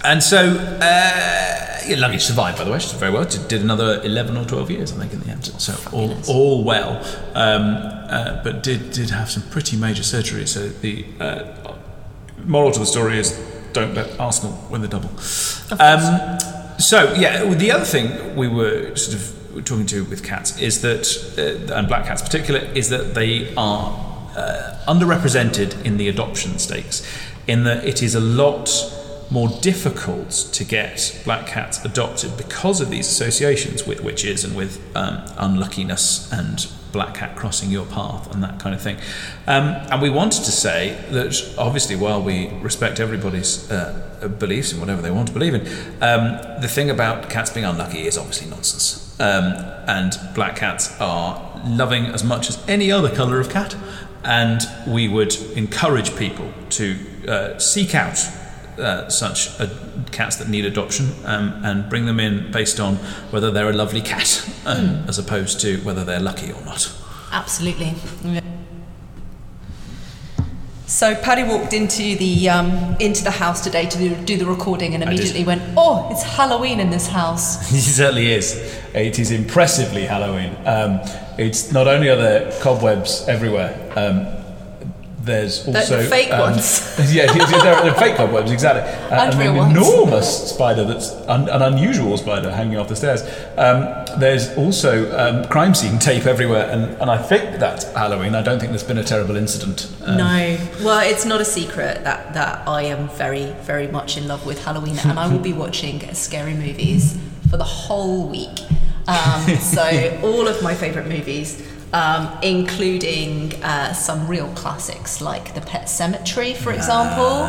and 0.03 0.21
so, 0.21 0.37
uh, 0.37 1.81
yeah, 1.87 1.95
Luggage 1.97 2.23
survived, 2.23 2.59
by 2.59 2.63
the 2.63 2.71
way. 2.71 2.79
She 2.79 2.91
did 2.91 2.99
very 2.99 3.11
well. 3.11 3.25
Did, 3.25 3.47
did 3.47 3.61
another 3.61 4.01
11 4.03 4.37
or 4.37 4.45
12 4.45 4.71
years, 4.71 4.93
I 4.93 4.97
think, 4.97 5.13
in 5.13 5.19
the 5.21 5.29
end. 5.29 5.45
So, 5.45 5.73
all, 5.91 6.15
all 6.27 6.63
well. 6.63 6.97
Um, 7.33 7.75
uh, 8.09 8.41
but 8.43 8.61
did, 8.61 8.91
did 8.91 9.09
have 9.09 9.31
some 9.31 9.43
pretty 9.49 9.77
major 9.77 10.03
surgery. 10.03 10.45
So, 10.45 10.69
the 10.69 11.05
uh, 11.19 11.75
moral 12.45 12.71
to 12.71 12.79
the 12.79 12.85
story 12.85 13.17
is 13.17 13.31
don't 13.73 13.95
let 13.95 14.19
Arsenal 14.19 14.57
win 14.69 14.81
the 14.81 14.87
double. 14.87 15.09
Um, 15.79 16.39
so, 16.79 17.13
yeah, 17.15 17.43
the 17.45 17.71
other 17.71 17.85
thing 17.85 18.35
we 18.35 18.47
were 18.47 18.95
sort 18.95 19.17
of 19.17 19.44
talking 19.61 19.85
to 19.87 20.03
with 20.05 20.23
cats 20.23 20.59
is 20.59 20.81
that, 20.81 21.05
uh, 21.37 21.73
and 21.73 21.87
black 21.87 22.05
cats 22.05 22.21
in 22.21 22.25
particular, 22.25 22.59
is 22.73 22.89
that 22.89 23.13
they 23.13 23.53
are 23.55 23.91
uh, 24.35 24.77
underrepresented 24.87 25.85
in 25.85 25.97
the 25.97 26.09
adoption 26.09 26.59
stakes, 26.59 27.05
in 27.47 27.63
that 27.63 27.85
it 27.85 28.01
is 28.01 28.15
a 28.15 28.19
lot 28.19 28.69
more 29.29 29.49
difficult 29.61 30.29
to 30.29 30.63
get 30.63 31.21
black 31.25 31.47
cats 31.47 31.83
adopted 31.83 32.37
because 32.37 32.81
of 32.81 32.89
these 32.89 33.07
associations 33.07 33.85
with 33.85 34.01
witches 34.01 34.43
and 34.43 34.55
with 34.55 34.79
um, 34.95 35.23
unluckiness 35.37 36.31
and 36.31 36.67
black 36.91 37.15
cat 37.15 37.35
crossing 37.35 37.69
your 37.69 37.85
path 37.87 38.33
and 38.33 38.41
that 38.41 38.57
kind 38.57 38.73
of 38.73 38.81
thing. 38.81 38.95
Um, 39.47 39.75
and 39.91 40.01
we 40.01 40.09
wanted 40.09 40.45
to 40.45 40.51
say 40.51 40.97
that 41.09 41.55
obviously, 41.57 41.95
while 41.95 42.21
we 42.21 42.47
respect 42.61 42.99
everybody's 42.99 43.69
uh, 43.69 44.29
beliefs 44.39 44.71
in 44.71 44.79
whatever 44.79 45.01
they 45.01 45.11
want 45.11 45.27
to 45.27 45.33
believe 45.33 45.53
in, 45.53 45.61
um, 46.01 46.39
the 46.61 46.69
thing 46.69 46.89
about 46.89 47.29
cats 47.29 47.49
being 47.49 47.65
unlucky 47.65 48.07
is 48.07 48.17
obviously 48.17 48.49
nonsense. 48.49 49.19
Um, 49.19 49.53
and 49.87 50.13
black 50.33 50.55
cats 50.55 50.95
are 51.01 51.61
loving 51.65 52.05
as 52.05 52.23
much 52.23 52.49
as 52.49 52.63
any 52.67 52.91
other 52.91 53.13
colour 53.13 53.39
of 53.41 53.49
cat. 53.49 53.75
And 54.23 54.61
we 54.87 55.07
would 55.07 55.35
encourage 55.57 56.15
people 56.15 56.51
to 56.71 56.97
uh, 57.27 57.59
seek 57.59 57.93
out 57.93 58.17
uh, 58.79 59.09
such 59.09 59.59
uh, 59.59 59.67
cats 60.11 60.37
that 60.37 60.49
need 60.49 60.65
adoption 60.65 61.11
um, 61.25 61.61
and 61.63 61.89
bring 61.89 62.05
them 62.05 62.19
in 62.19 62.51
based 62.51 62.79
on 62.79 62.95
whether 63.31 63.51
they're 63.51 63.69
a 63.69 63.73
lovely 63.73 64.01
cat 64.01 64.49
um, 64.65 65.03
as 65.07 65.17
opposed 65.17 65.59
to 65.61 65.77
whether 65.77 66.03
they're 66.03 66.19
lucky 66.19 66.51
or 66.51 66.61
not. 66.65 66.93
Absolutely. 67.31 67.93
So 70.87 71.15
Paddy 71.15 71.43
walked 71.43 71.73
into 71.73 72.15
the 72.15 72.47
um, 72.47 72.95
into 72.99 73.23
the 73.23 73.31
house 73.31 73.61
today 73.61 73.87
to 73.87 73.97
do, 73.97 74.15
do 74.23 74.37
the 74.37 74.45
recording 74.45 74.93
and 74.93 75.03
immediately 75.03 75.43
went, 75.43 75.61
"Oh, 75.75 76.07
it's 76.11 76.21
Halloween 76.21 76.79
in 76.79 76.91
this 76.91 77.07
house." 77.07 77.57
It 77.73 77.81
certainly 77.81 78.31
is. 78.31 78.53
It 78.93 79.17
is 79.17 79.31
impressively 79.31 80.05
Halloween. 80.05 80.55
Um, 80.65 81.01
it's 81.37 81.71
not 81.71 81.87
only 81.87 82.07
are 82.09 82.15
there 82.15 82.51
cobwebs 82.61 83.27
everywhere. 83.27 83.73
There's 85.25 85.67
also 85.67 86.03
fake 86.07 86.31
um, 86.31 86.39
ones. 86.39 86.95
yeah, 87.13 87.25
there 87.33 87.75
are 87.75 87.93
fake 87.95 88.15
cobwebs 88.15 88.51
exactly. 88.51 88.83
Uh, 88.83 89.23
And 89.23 89.33
an 89.41 89.71
enormous 89.71 90.49
spider 90.51 90.83
that's 90.85 91.11
un- 91.27 91.49
an 91.49 91.61
unusual 91.61 92.15
spider 92.17 92.51
hanging 92.51 92.77
off 92.77 92.87
the 92.87 92.95
stairs. 92.95 93.23
Um, 93.57 94.05
there's 94.19 94.55
also 94.55 94.91
um, 95.17 95.45
crime 95.49 95.73
scene 95.73 95.97
tape 95.97 96.25
everywhere, 96.27 96.69
and, 96.69 96.95
and 97.01 97.09
I 97.09 97.17
think 97.17 97.59
that's 97.59 97.85
Halloween. 97.93 98.35
I 98.35 98.43
don't 98.43 98.59
think 98.59 98.71
there's 98.71 98.83
been 98.83 98.99
a 98.99 99.03
terrible 99.03 99.35
incident. 99.35 99.91
Um, 100.05 100.17
no, 100.17 100.57
well, 100.83 100.99
it's 100.99 101.25
not 101.25 101.41
a 101.41 101.45
secret 101.45 102.03
that 102.03 102.33
that 102.35 102.67
I 102.67 102.83
am 102.83 103.09
very, 103.09 103.47
very 103.63 103.87
much 103.87 104.17
in 104.17 104.27
love 104.27 104.45
with 104.45 104.63
Halloween, 104.63 104.97
and 104.99 105.17
I 105.17 105.27
will 105.27 105.39
be 105.39 105.53
watching 105.65 106.13
scary 106.13 106.53
movies 106.53 107.17
for 107.49 107.57
the 107.57 107.63
whole 107.63 108.27
week. 108.27 108.59
Um, 109.07 109.41
so 109.59 110.19
all 110.23 110.47
of 110.47 110.61
my 110.61 110.75
favourite 110.75 111.07
movies. 111.07 111.61
Um, 111.95 112.37
including 112.41 113.53
uh, 113.63 113.93
some 113.93 114.27
real 114.27 114.49
classics 114.49 115.21
like 115.21 115.53
The 115.53 115.61
Pet 115.61 115.85
Sematary, 115.85 116.53
for 116.53 116.73
example, 116.73 117.43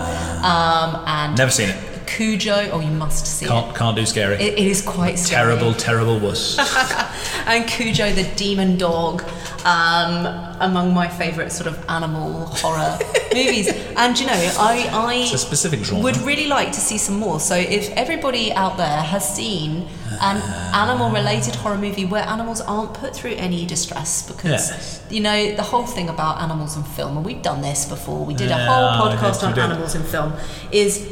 um, 0.45 1.03
and 1.05 1.37
Never 1.37 1.51
seen 1.51 1.71
it. 1.71 1.96
Cujo. 2.07 2.71
Oh, 2.73 2.81
you 2.81 2.91
must 2.91 3.27
see 3.27 3.47
Can't, 3.47 3.75
can't 3.77 3.97
do 3.97 4.07
scary. 4.07 4.35
it. 4.37 4.41
it. 4.41 4.59
It 4.59 4.67
is 4.67 4.83
quite 4.83 5.19
scary. 5.19 5.45
terrible, 5.57 5.75
terrible 5.75 6.19
wuss. 6.19 6.59
and 7.47 7.67
Cujo 7.69 8.13
the 8.13 8.25
demon 8.37 8.77
dog, 8.79 9.23
um, 9.65 10.27
among 10.61 10.95
my 10.95 11.09
favourite 11.09 11.51
sort 11.53 11.67
of 11.67 11.85
animal 11.89 12.47
horror 12.47 12.99
movies. 13.35 13.69
And 13.97 14.19
you 14.19 14.27
know, 14.27 14.33
I, 14.59 14.89
I 14.93 15.15
It's 15.25 15.33
a 15.35 15.39
specific 15.39 15.81
genre. 15.85 16.03
would 16.05 16.17
really 16.19 16.47
like 16.47 16.73
to 16.73 16.81
see 16.81 16.99
some 16.99 17.17
more. 17.19 17.41
So 17.41 17.55
if 17.57 17.91
everybody 17.93 18.53
out 18.53 18.77
there 18.77 19.03
has 19.03 19.35
seen 19.35 19.89
an 20.23 20.39
animal-related 20.75 21.55
horror 21.57 21.77
movie 21.77 22.07
where 22.07 22.23
animals 22.23 22.61
aren't 22.63 22.95
put 22.95 23.15
through 23.15 23.33
any 23.33 23.67
distress, 23.67 24.23
because 24.27 24.71
Yes. 24.71 25.03
you 25.11 25.21
know 25.21 25.55
the 25.55 25.63
whole 25.63 25.85
thing 25.85 26.09
about 26.09 26.41
animals 26.41 26.77
in 26.77 26.83
film, 26.85 27.17
and 27.19 27.27
we've 27.27 27.43
done 27.43 27.61
this 27.61 27.85
before. 27.85 28.25
We 28.25 28.33
did 28.35 28.47
a 28.47 28.51
Yeah, 28.51 28.67
whole 28.67 28.89
I 29.11 29.15
podcast 29.17 29.43
we 29.43 29.49
on 29.49 29.55
did. 29.55 29.65
animals 29.65 29.95
in 29.95 30.05
film. 30.05 30.33
Is 30.73 31.07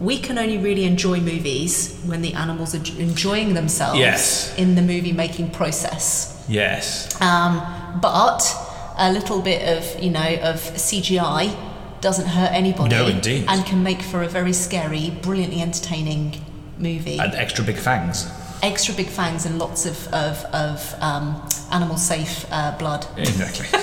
we 0.00 0.18
can 0.18 0.38
only 0.38 0.58
really 0.58 0.84
enjoy 0.84 1.20
movies 1.20 1.98
when 2.04 2.20
the 2.22 2.34
animals 2.34 2.74
are 2.74 3.00
enjoying 3.00 3.54
themselves 3.54 3.98
Yes. 3.98 4.54
in 4.58 4.74
the 4.74 4.82
movie 4.82 5.12
making 5.12 5.50
process. 5.50 6.44
yes. 6.48 7.18
Um, 7.20 7.62
but 8.02 8.42
a 8.98 9.10
little 9.12 9.40
bit 9.42 9.62
of 9.76 10.02
you 10.02 10.10
know 10.10 10.34
of 10.42 10.56
CGI 10.60 11.54
doesn't 12.00 12.26
hurt 12.28 12.52
anybody. 12.52 12.94
No, 12.94 13.06
indeed. 13.06 13.46
and 13.48 13.64
can 13.64 13.82
make 13.82 14.02
for 14.02 14.22
a 14.22 14.28
very 14.28 14.52
scary, 14.52 15.10
brilliantly 15.22 15.60
entertaining 15.62 16.44
movie. 16.78 17.18
And 17.18 17.34
extra 17.34 17.64
big 17.64 17.76
fangs. 17.78 18.26
Extra 18.62 18.94
big 18.94 19.06
fangs 19.08 19.46
and 19.46 19.58
lots 19.58 19.86
of 19.86 20.06
of, 20.08 20.44
of 20.52 20.94
um, 21.00 21.42
animal 21.72 21.96
safe 21.96 22.44
uh, 22.50 22.76
blood. 22.78 23.06
Exactly. 23.16 23.66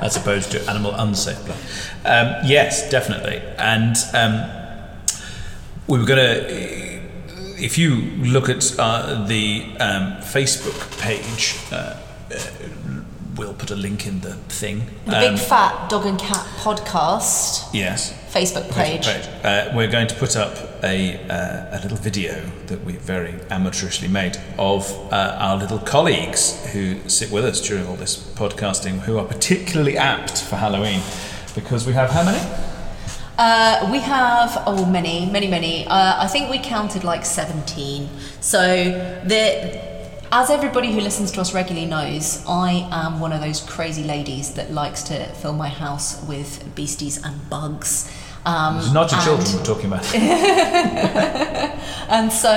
As 0.00 0.16
opposed 0.16 0.50
to 0.52 0.60
animal 0.68 0.92
unsafe 0.94 1.44
blood. 1.44 1.58
Um, 2.04 2.34
yes, 2.44 2.88
definitely. 2.90 3.40
And 3.58 3.96
um, 4.14 4.61
we 5.86 5.98
were 5.98 6.06
going 6.06 6.18
to. 6.18 7.02
If 7.58 7.78
you 7.78 7.90
look 8.34 8.48
at 8.48 8.74
uh, 8.78 9.24
the 9.26 9.62
um, 9.78 10.16
Facebook 10.20 11.00
page, 11.00 11.56
uh, 11.70 11.96
uh, 12.34 12.36
we'll 13.36 13.54
put 13.54 13.70
a 13.70 13.76
link 13.76 14.06
in 14.06 14.20
the 14.20 14.34
thing. 14.48 14.82
The 15.06 15.16
Um, 15.16 15.34
Big 15.34 15.38
Fat 15.38 15.88
Dog 15.88 16.06
and 16.06 16.18
Cat 16.18 16.44
podcast 16.58 17.72
yes. 17.72 18.12
Facebook 18.32 18.68
page. 18.72 19.06
Uh, 19.06 19.70
we're 19.76 19.90
going 19.90 20.08
to 20.08 20.14
put 20.16 20.36
up 20.36 20.82
a, 20.82 21.16
uh, 21.28 21.78
a 21.78 21.82
little 21.82 21.98
video 21.98 22.42
that 22.66 22.82
we 22.84 22.94
very 22.94 23.34
amateurishly 23.50 24.08
made 24.10 24.38
of 24.58 24.90
uh, 25.12 25.36
our 25.38 25.56
little 25.56 25.78
colleagues 25.78 26.66
who 26.72 26.96
sit 27.08 27.30
with 27.30 27.44
us 27.44 27.60
during 27.60 27.86
all 27.86 27.96
this 27.96 28.16
podcasting, 28.16 28.98
who 29.00 29.18
are 29.18 29.24
particularly 29.24 29.96
apt 29.96 30.42
for 30.42 30.56
Halloween, 30.56 31.00
because 31.54 31.86
we 31.86 31.92
have 31.92 32.10
how 32.10 32.24
many? 32.24 32.71
Uh, 33.38 33.88
we 33.90 33.98
have 33.98 34.62
oh 34.66 34.84
many, 34.84 35.26
many, 35.26 35.48
many. 35.48 35.86
Uh, 35.86 36.22
I 36.22 36.28
think 36.28 36.50
we 36.50 36.58
counted 36.58 37.02
like 37.02 37.24
seventeen. 37.24 38.08
So 38.40 38.60
the 39.24 39.92
as 40.32 40.48
everybody 40.48 40.92
who 40.92 41.00
listens 41.00 41.30
to 41.32 41.40
us 41.40 41.54
regularly 41.54 41.86
knows, 41.86 42.42
I 42.48 42.88
am 42.90 43.20
one 43.20 43.32
of 43.32 43.40
those 43.40 43.60
crazy 43.60 44.02
ladies 44.02 44.54
that 44.54 44.70
likes 44.70 45.02
to 45.04 45.26
fill 45.34 45.52
my 45.52 45.68
house 45.68 46.22
with 46.26 46.74
beasties 46.74 47.22
and 47.22 47.50
bugs. 47.50 48.10
Um, 48.44 48.78
It's 48.78 48.92
not 48.92 49.10
your 49.10 49.20
and- 49.20 49.26
children 49.46 49.56
we're 49.56 49.64
talking 49.64 49.86
about. 49.92 50.04
And 52.08 52.30
so 52.30 52.52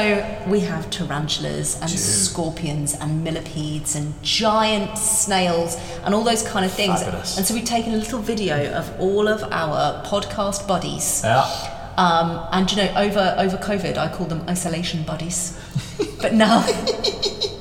we 0.48 0.60
have 0.62 0.90
tarantulas 0.90 1.80
and 1.80 1.90
scorpions 1.90 2.94
and 2.94 3.24
millipedes 3.24 3.96
and 3.96 4.14
giant 4.22 4.98
snails 4.98 5.78
and 6.04 6.14
all 6.14 6.24
those 6.24 6.44
kind 6.44 6.66
of 6.66 6.74
things. 6.74 7.02
Fabulous. 7.02 7.38
And 7.38 7.46
so 7.46 7.54
we've 7.54 7.64
taken 7.64 7.94
a 7.94 7.98
little 7.98 8.20
video 8.20 8.74
of 8.74 9.00
all 9.00 9.30
of 9.30 9.44
our 9.44 10.04
podcast 10.04 10.68
buddies. 10.68 11.22
yeah. 11.24 11.46
Um, 11.98 12.46
and 12.52 12.70
you 12.70 12.78
know, 12.78 12.92
over 12.98 13.36
over 13.38 13.56
COVID, 13.56 13.96
I 13.98 14.10
call 14.10 14.28
them 14.28 14.44
isolation 14.50 15.04
buddies. 15.04 15.58
but 16.22 16.34
now, 16.34 16.60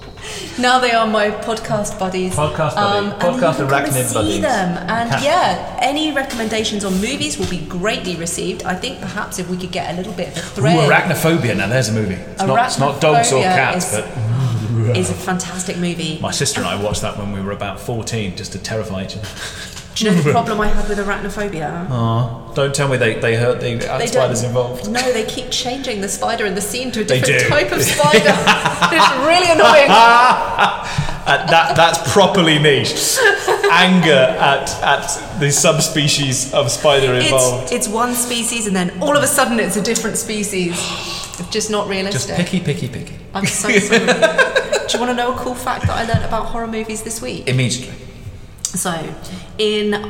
now 0.58 0.78
they 0.78 0.92
are 0.92 1.06
my 1.06 1.30
podcast 1.30 1.98
buddies. 1.98 2.36
Um, 2.38 2.50
Podcast 2.52 2.74
buddy. 2.74 3.06
and 3.08 3.12
Podcast 3.20 3.34
you 3.34 3.40
can 3.40 3.40
come 3.40 3.60
and 3.60 3.70
arachnid 3.86 4.04
see 4.04 4.14
buddies. 4.14 4.40
them. 4.42 4.88
And 4.88 5.22
yeah, 5.22 5.78
any 5.80 6.12
recommendations 6.12 6.84
on 6.84 6.92
movies 6.94 7.38
will 7.38 7.48
be 7.50 7.58
greatly 7.66 8.16
received. 8.16 8.62
I 8.64 8.74
think 8.74 9.00
perhaps 9.00 9.38
if 9.38 9.48
we 9.48 9.56
could 9.56 9.72
get 9.72 9.92
a 9.92 9.96
little 9.96 10.12
bit 10.12 10.28
of 10.28 10.36
a 10.36 10.40
Ooh, 10.40 10.52
thread. 10.54 10.90
arachnophobia. 10.90 11.56
Now 11.56 11.68
there's 11.68 11.88
a 11.88 11.92
movie. 11.92 12.14
It's 12.14 12.42
not, 12.42 12.66
it's 12.66 12.78
not 12.78 13.00
dogs 13.00 13.32
or 13.32 13.42
cats, 13.42 13.92
is- 13.92 14.00
but 14.00 14.96
is 14.96 15.10
a 15.10 15.14
fantastic 15.14 15.76
movie. 15.78 16.18
my 16.20 16.30
sister 16.30 16.60
and 16.60 16.68
I 16.68 16.80
watched 16.82 17.02
that 17.02 17.16
when 17.16 17.32
we 17.32 17.40
were 17.40 17.52
about 17.52 17.80
14 17.80 18.36
just 18.36 18.52
to 18.52 18.58
terrify 18.58 19.04
each 19.04 19.16
other. 19.16 19.28
Do 19.94 20.04
you 20.04 20.10
know 20.10 20.20
the 20.20 20.30
problem 20.32 20.60
I 20.60 20.68
had 20.68 20.88
with 20.88 20.98
arachnophobia? 20.98 21.88
Aw. 21.90 22.52
Don't 22.54 22.74
tell 22.74 22.88
me 22.88 22.96
they, 22.96 23.14
they 23.18 23.36
hurt 23.36 23.60
the 23.60 23.76
They 23.98 24.06
spiders 24.06 24.42
involved. 24.42 24.90
No, 24.90 25.12
they 25.12 25.24
keep 25.24 25.50
changing 25.50 26.00
the 26.00 26.08
spider 26.08 26.46
in 26.46 26.54
the 26.54 26.60
scene 26.60 26.90
to 26.92 27.00
a 27.00 27.04
different 27.04 27.48
type 27.48 27.72
of 27.72 27.82
spider. 27.94 28.34
it's 28.92 29.26
really 29.26 29.50
annoying. 29.50 29.90
Uh, 31.26 31.46
that 31.46 31.74
that's 31.74 32.12
properly 32.12 32.58
niche. 32.58 33.16
Anger 33.70 34.12
at 34.38 34.68
at 34.82 35.40
the 35.40 35.50
subspecies 35.50 36.52
of 36.52 36.70
spider 36.70 37.14
involved. 37.14 37.72
It's, 37.72 37.72
it's 37.72 37.88
one 37.88 38.12
species 38.12 38.66
and 38.66 38.76
then 38.76 38.90
all 39.00 39.16
of 39.16 39.22
a 39.22 39.26
sudden 39.26 39.58
it's 39.58 39.76
a 39.76 39.80
different 39.82 40.18
species. 40.18 40.76
Just 41.50 41.70
not 41.70 41.88
realistic. 41.88 42.36
Just 42.36 42.50
picky, 42.50 42.60
picky, 42.60 42.88
picky. 42.88 43.14
I'm 43.32 43.46
so 43.46 43.70
sorry. 43.70 44.00
Do 44.00 44.04
you 44.04 44.98
want 45.00 45.10
to 45.12 45.14
know 45.14 45.34
a 45.34 45.38
cool 45.38 45.54
fact 45.54 45.86
that 45.86 45.96
I 45.96 46.04
learned 46.04 46.26
about 46.26 46.44
horror 46.44 46.66
movies 46.66 47.02
this 47.02 47.22
week? 47.22 47.48
Immediately. 47.48 48.03
So, 48.74 49.14
in 49.58 49.94
uh, 49.94 50.04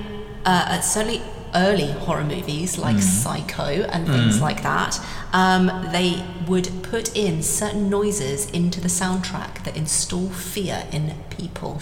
uh, 0.46 0.80
certainly 0.80 1.20
early 1.54 1.92
horror 1.92 2.24
movies 2.24 2.78
like 2.78 2.98
Psycho 3.00 3.62
and 3.92 4.06
things 4.08 4.40
like 4.40 4.62
that, 4.64 4.98
um, 5.32 5.66
they 5.92 6.24
would 6.48 6.68
put 6.82 7.16
in 7.16 7.42
certain 7.44 7.88
noises 7.88 8.50
into 8.50 8.80
the 8.80 8.88
soundtrack 8.88 9.62
that 9.64 9.76
install 9.76 10.28
fear 10.30 10.84
in 10.90 11.14
people. 11.30 11.80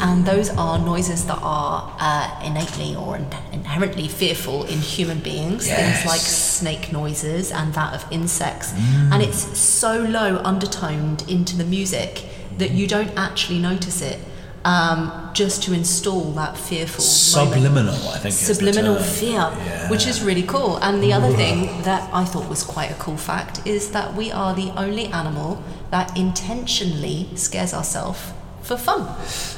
And 0.00 0.24
those 0.24 0.50
are 0.50 0.78
noises 0.78 1.26
that 1.26 1.38
are 1.42 1.92
uh, 1.98 2.40
innately 2.44 2.94
or 2.94 3.16
in- 3.16 3.26
inherently 3.52 4.06
fearful 4.06 4.64
in 4.64 4.78
human 4.78 5.18
beings. 5.18 5.66
Yes. 5.66 5.78
Things 6.02 6.06
like 6.06 6.20
snake 6.20 6.92
noises 6.92 7.50
and 7.50 7.74
that 7.74 7.94
of 7.94 8.04
insects. 8.12 8.72
And 9.12 9.22
it's 9.22 9.58
so 9.58 10.02
low 10.02 10.38
undertoned 10.44 11.24
into 11.28 11.56
the 11.56 11.64
music 11.64 12.24
that 12.58 12.70
you 12.72 12.86
don't 12.86 13.10
actually 13.16 13.58
notice 13.58 14.02
it. 14.02 14.18
Um, 14.64 15.30
just 15.34 15.62
to 15.64 15.72
install 15.72 16.32
that 16.32 16.56
fearful 16.58 17.02
moment. 17.04 17.54
Subliminal, 17.54 18.08
I 18.08 18.18
think. 18.18 18.34
subliminal 18.34 18.96
fear, 19.02 19.36
Yeah. 19.56 19.88
which 19.88 20.06
is 20.06 20.20
really 20.20 20.42
cool. 20.42 20.78
And 20.82 21.00
the 21.02 21.12
other 21.12 21.32
thing 21.32 21.82
that 21.84 22.08
I 22.12 22.24
thought 22.24 22.48
was 22.48 22.64
quite 22.64 22.90
a 22.90 22.94
cool 22.94 23.16
fact 23.16 23.60
is 23.64 23.90
that 23.92 24.14
we 24.16 24.32
are 24.32 24.54
the 24.54 24.72
only 24.76 25.06
animal 25.06 25.62
that 25.90 26.16
intentionally 26.18 27.28
scares 27.36 27.72
ourselves 27.72 28.18
for 28.62 28.76
fun. 28.76 29.06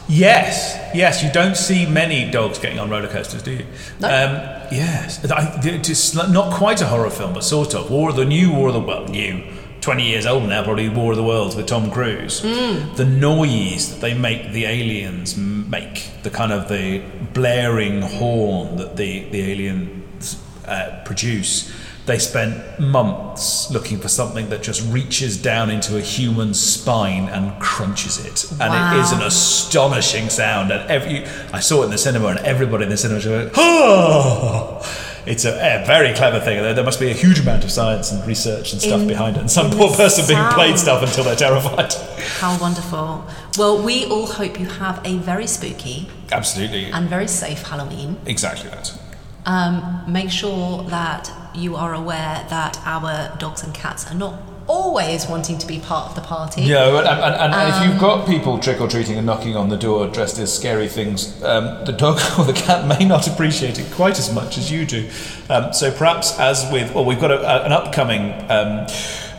Yes, 0.08 0.76
yes. 0.94 1.22
You 1.24 1.30
don't 1.32 1.56
see 1.56 1.86
many 1.86 2.30
dogs 2.30 2.58
getting 2.58 2.78
on 2.78 2.90
roller 2.90 3.08
coasters, 3.08 3.42
do 3.42 3.52
you? 3.52 3.66
No. 4.00 4.06
Um, 4.08 4.32
yes. 4.70 5.18
I- 5.30 5.58
It's 5.64 6.14
not 6.14 6.52
quite 6.52 6.80
a 6.82 6.86
horror 6.86 7.10
film, 7.10 7.32
but 7.32 7.42
sort 7.42 7.74
of. 7.74 7.90
War 7.90 8.10
of 8.10 8.16
the 8.16 8.24
New 8.26 8.52
War 8.52 8.68
of 8.68 8.74
the 8.74 8.80
Well, 8.80 9.06
new. 9.06 9.42
20 9.80 10.02
years 10.06 10.26
old 10.26 10.48
now, 10.48 10.62
probably 10.62 10.88
War 10.88 11.12
of 11.12 11.16
the 11.16 11.24
Worlds 11.24 11.56
with 11.56 11.66
Tom 11.66 11.90
Cruise. 11.90 12.42
The 12.42 13.04
noise 13.04 13.92
that 13.92 14.00
they 14.00 14.14
make 14.14 14.52
the 14.52 14.64
aliens 14.66 15.36
make, 15.36 16.10
the 16.22 16.30
kind 16.30 16.52
of 16.52 16.68
the 16.68 17.02
blaring 17.32 18.02
horn 18.02 18.76
that 18.76 18.96
the, 18.96 19.24
the 19.30 19.40
aliens 19.52 20.42
uh, 20.66 21.02
produce, 21.04 21.72
they 22.06 22.18
spent 22.18 22.80
months 22.80 23.70
looking 23.70 23.98
for 23.98 24.08
something 24.08 24.48
that 24.48 24.62
just 24.62 24.82
reaches 24.92 25.40
down 25.40 25.70
into 25.70 25.96
a 25.96 26.00
human 26.00 26.54
spine 26.54 27.28
and 27.28 27.60
crunches 27.60 28.18
it. 28.24 28.50
And 28.60 28.96
it 28.96 29.00
is 29.00 29.12
an 29.12 29.22
astonishing 29.22 30.28
sound. 30.28 30.72
And 30.72 30.90
every, 30.90 31.24
I 31.52 31.60
saw 31.60 31.82
it 31.82 31.84
in 31.86 31.90
the 31.90 31.98
cinema, 31.98 32.28
and 32.28 32.38
everybody 32.40 32.84
in 32.84 32.90
the 32.90 32.96
cinema 32.96 33.20
just 33.20 33.30
went, 33.30 33.52
oh! 33.56 34.82
It's 35.26 35.44
a, 35.44 35.82
a 35.82 35.84
very 35.86 36.14
clever 36.14 36.40
thing. 36.40 36.62
There, 36.62 36.74
there 36.74 36.84
must 36.84 37.00
be 37.00 37.10
a 37.10 37.14
huge 37.14 37.40
amount 37.40 37.64
of 37.64 37.70
science 37.70 38.12
and 38.12 38.26
research 38.26 38.72
and 38.72 38.80
stuff 38.80 39.00
In- 39.02 39.08
behind 39.08 39.36
it. 39.36 39.40
And 39.40 39.50
some 39.50 39.70
poor 39.70 39.90
person 39.94 40.26
being 40.26 40.44
played 40.52 40.78
stuff 40.78 41.02
until 41.02 41.24
they're 41.24 41.36
terrified. 41.36 41.92
How 42.38 42.58
wonderful. 42.58 43.26
Well, 43.58 43.82
we 43.82 44.06
all 44.06 44.26
hope 44.26 44.58
you 44.58 44.66
have 44.66 45.00
a 45.04 45.18
very 45.18 45.46
spooky 45.46 46.08
Absolutely. 46.32 46.86
and 46.90 47.08
very 47.08 47.26
safe 47.28 47.62
Halloween. 47.62 48.16
Exactly 48.26 48.70
that. 48.70 48.98
Um, 49.46 50.04
make 50.06 50.30
sure 50.30 50.84
that 50.84 51.30
you 51.54 51.74
are 51.76 51.94
aware 51.94 52.46
that 52.48 52.78
our 52.84 53.36
dogs 53.38 53.62
and 53.62 53.74
cats 53.74 54.10
are 54.10 54.14
not 54.14 54.34
always 54.70 55.26
wanting 55.26 55.58
to 55.58 55.66
be 55.66 55.80
part 55.80 56.08
of 56.08 56.14
the 56.14 56.20
party. 56.20 56.62
Yeah, 56.62 56.86
and, 56.98 57.08
and, 57.08 57.34
and, 57.34 57.54
and 57.54 57.68
if 57.68 57.74
Um, 57.74 57.88
you've 57.88 58.00
got 58.00 58.26
people 58.26 58.58
trick 58.58 58.80
or 58.80 58.86
treating 58.86 59.16
and 59.16 59.26
knocking 59.26 59.56
on 59.56 59.68
the 59.68 59.76
door 59.76 60.06
dressed 60.06 60.38
as 60.38 60.54
scary 60.54 60.86
things, 60.88 61.42
um, 61.42 61.84
the 61.84 61.92
dog 61.92 62.20
or 62.38 62.44
the 62.44 62.52
cat 62.52 62.86
may 62.86 63.04
not 63.04 63.26
appreciate 63.26 63.78
it 63.80 63.90
quite 63.92 64.18
as 64.18 64.32
much 64.32 64.56
as 64.58 64.70
you 64.70 64.86
do. 64.86 65.10
Um, 65.48 65.72
so 65.72 65.90
perhaps, 65.90 66.38
as 66.38 66.70
with, 66.72 66.94
well, 66.94 67.04
we've 67.04 67.20
got 67.20 67.32
a, 67.32 67.40
a, 67.40 67.64
an 67.66 67.72
upcoming 67.72 68.32
um, 68.48 68.86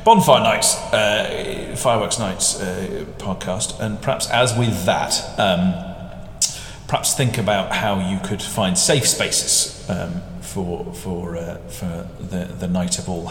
bonfire 0.04 0.42
nights, 0.44 0.76
uh, 0.94 1.76
fireworks 1.78 2.20
nights 2.20 2.60
uh, 2.60 3.06
podcast, 3.18 3.80
and 3.80 4.02
perhaps 4.02 4.30
as 4.32 4.58
with 4.58 4.86
that, 4.86 5.14
um, 5.40 5.74
perhaps 6.88 7.14
think 7.16 7.38
about 7.38 7.72
how 7.72 8.00
you 8.12 8.20
could 8.20 8.42
find 8.42 8.78
safe 8.78 9.08
spaces 9.08 9.90
um, 9.90 10.22
for 10.52 10.94
for 10.94 11.38
uh, 11.38 11.58
for 11.70 12.08
the 12.20 12.46
the 12.60 12.68
night 12.68 13.00
of 13.00 13.08
all. 13.08 13.30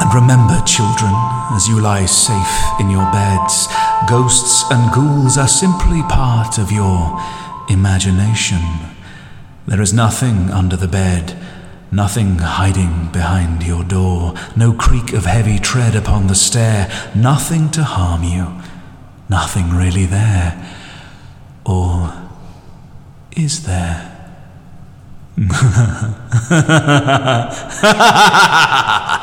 And 0.00 0.14
remember, 0.14 0.60
children, 0.66 1.14
as 1.56 1.66
you 1.66 1.80
lie 1.80 2.04
safe 2.06 2.80
in 2.80 2.90
your 2.90 3.10
beds, 3.10 3.66
ghosts 4.08 4.64
and 4.70 4.92
ghouls 4.92 5.38
are 5.38 5.48
simply 5.48 6.02
part 6.02 6.58
of 6.58 6.70
your 6.70 7.18
imagination. 7.70 8.60
There 9.66 9.80
is 9.80 9.94
nothing 9.94 10.50
under 10.50 10.76
the 10.76 10.88
bed, 10.88 11.38
nothing 11.90 12.38
hiding 12.38 13.08
behind 13.12 13.62
your 13.62 13.84
door, 13.84 14.34
no 14.54 14.74
creak 14.74 15.14
of 15.14 15.24
heavy 15.24 15.58
tread 15.58 15.96
upon 15.96 16.26
the 16.26 16.34
stair, 16.34 16.90
nothing 17.14 17.70
to 17.70 17.84
harm 17.84 18.22
you, 18.22 18.60
nothing 19.30 19.70
really 19.70 20.04
there. 20.04 20.52
Or 21.64 22.23
is 23.36 23.64
there? 23.64 24.10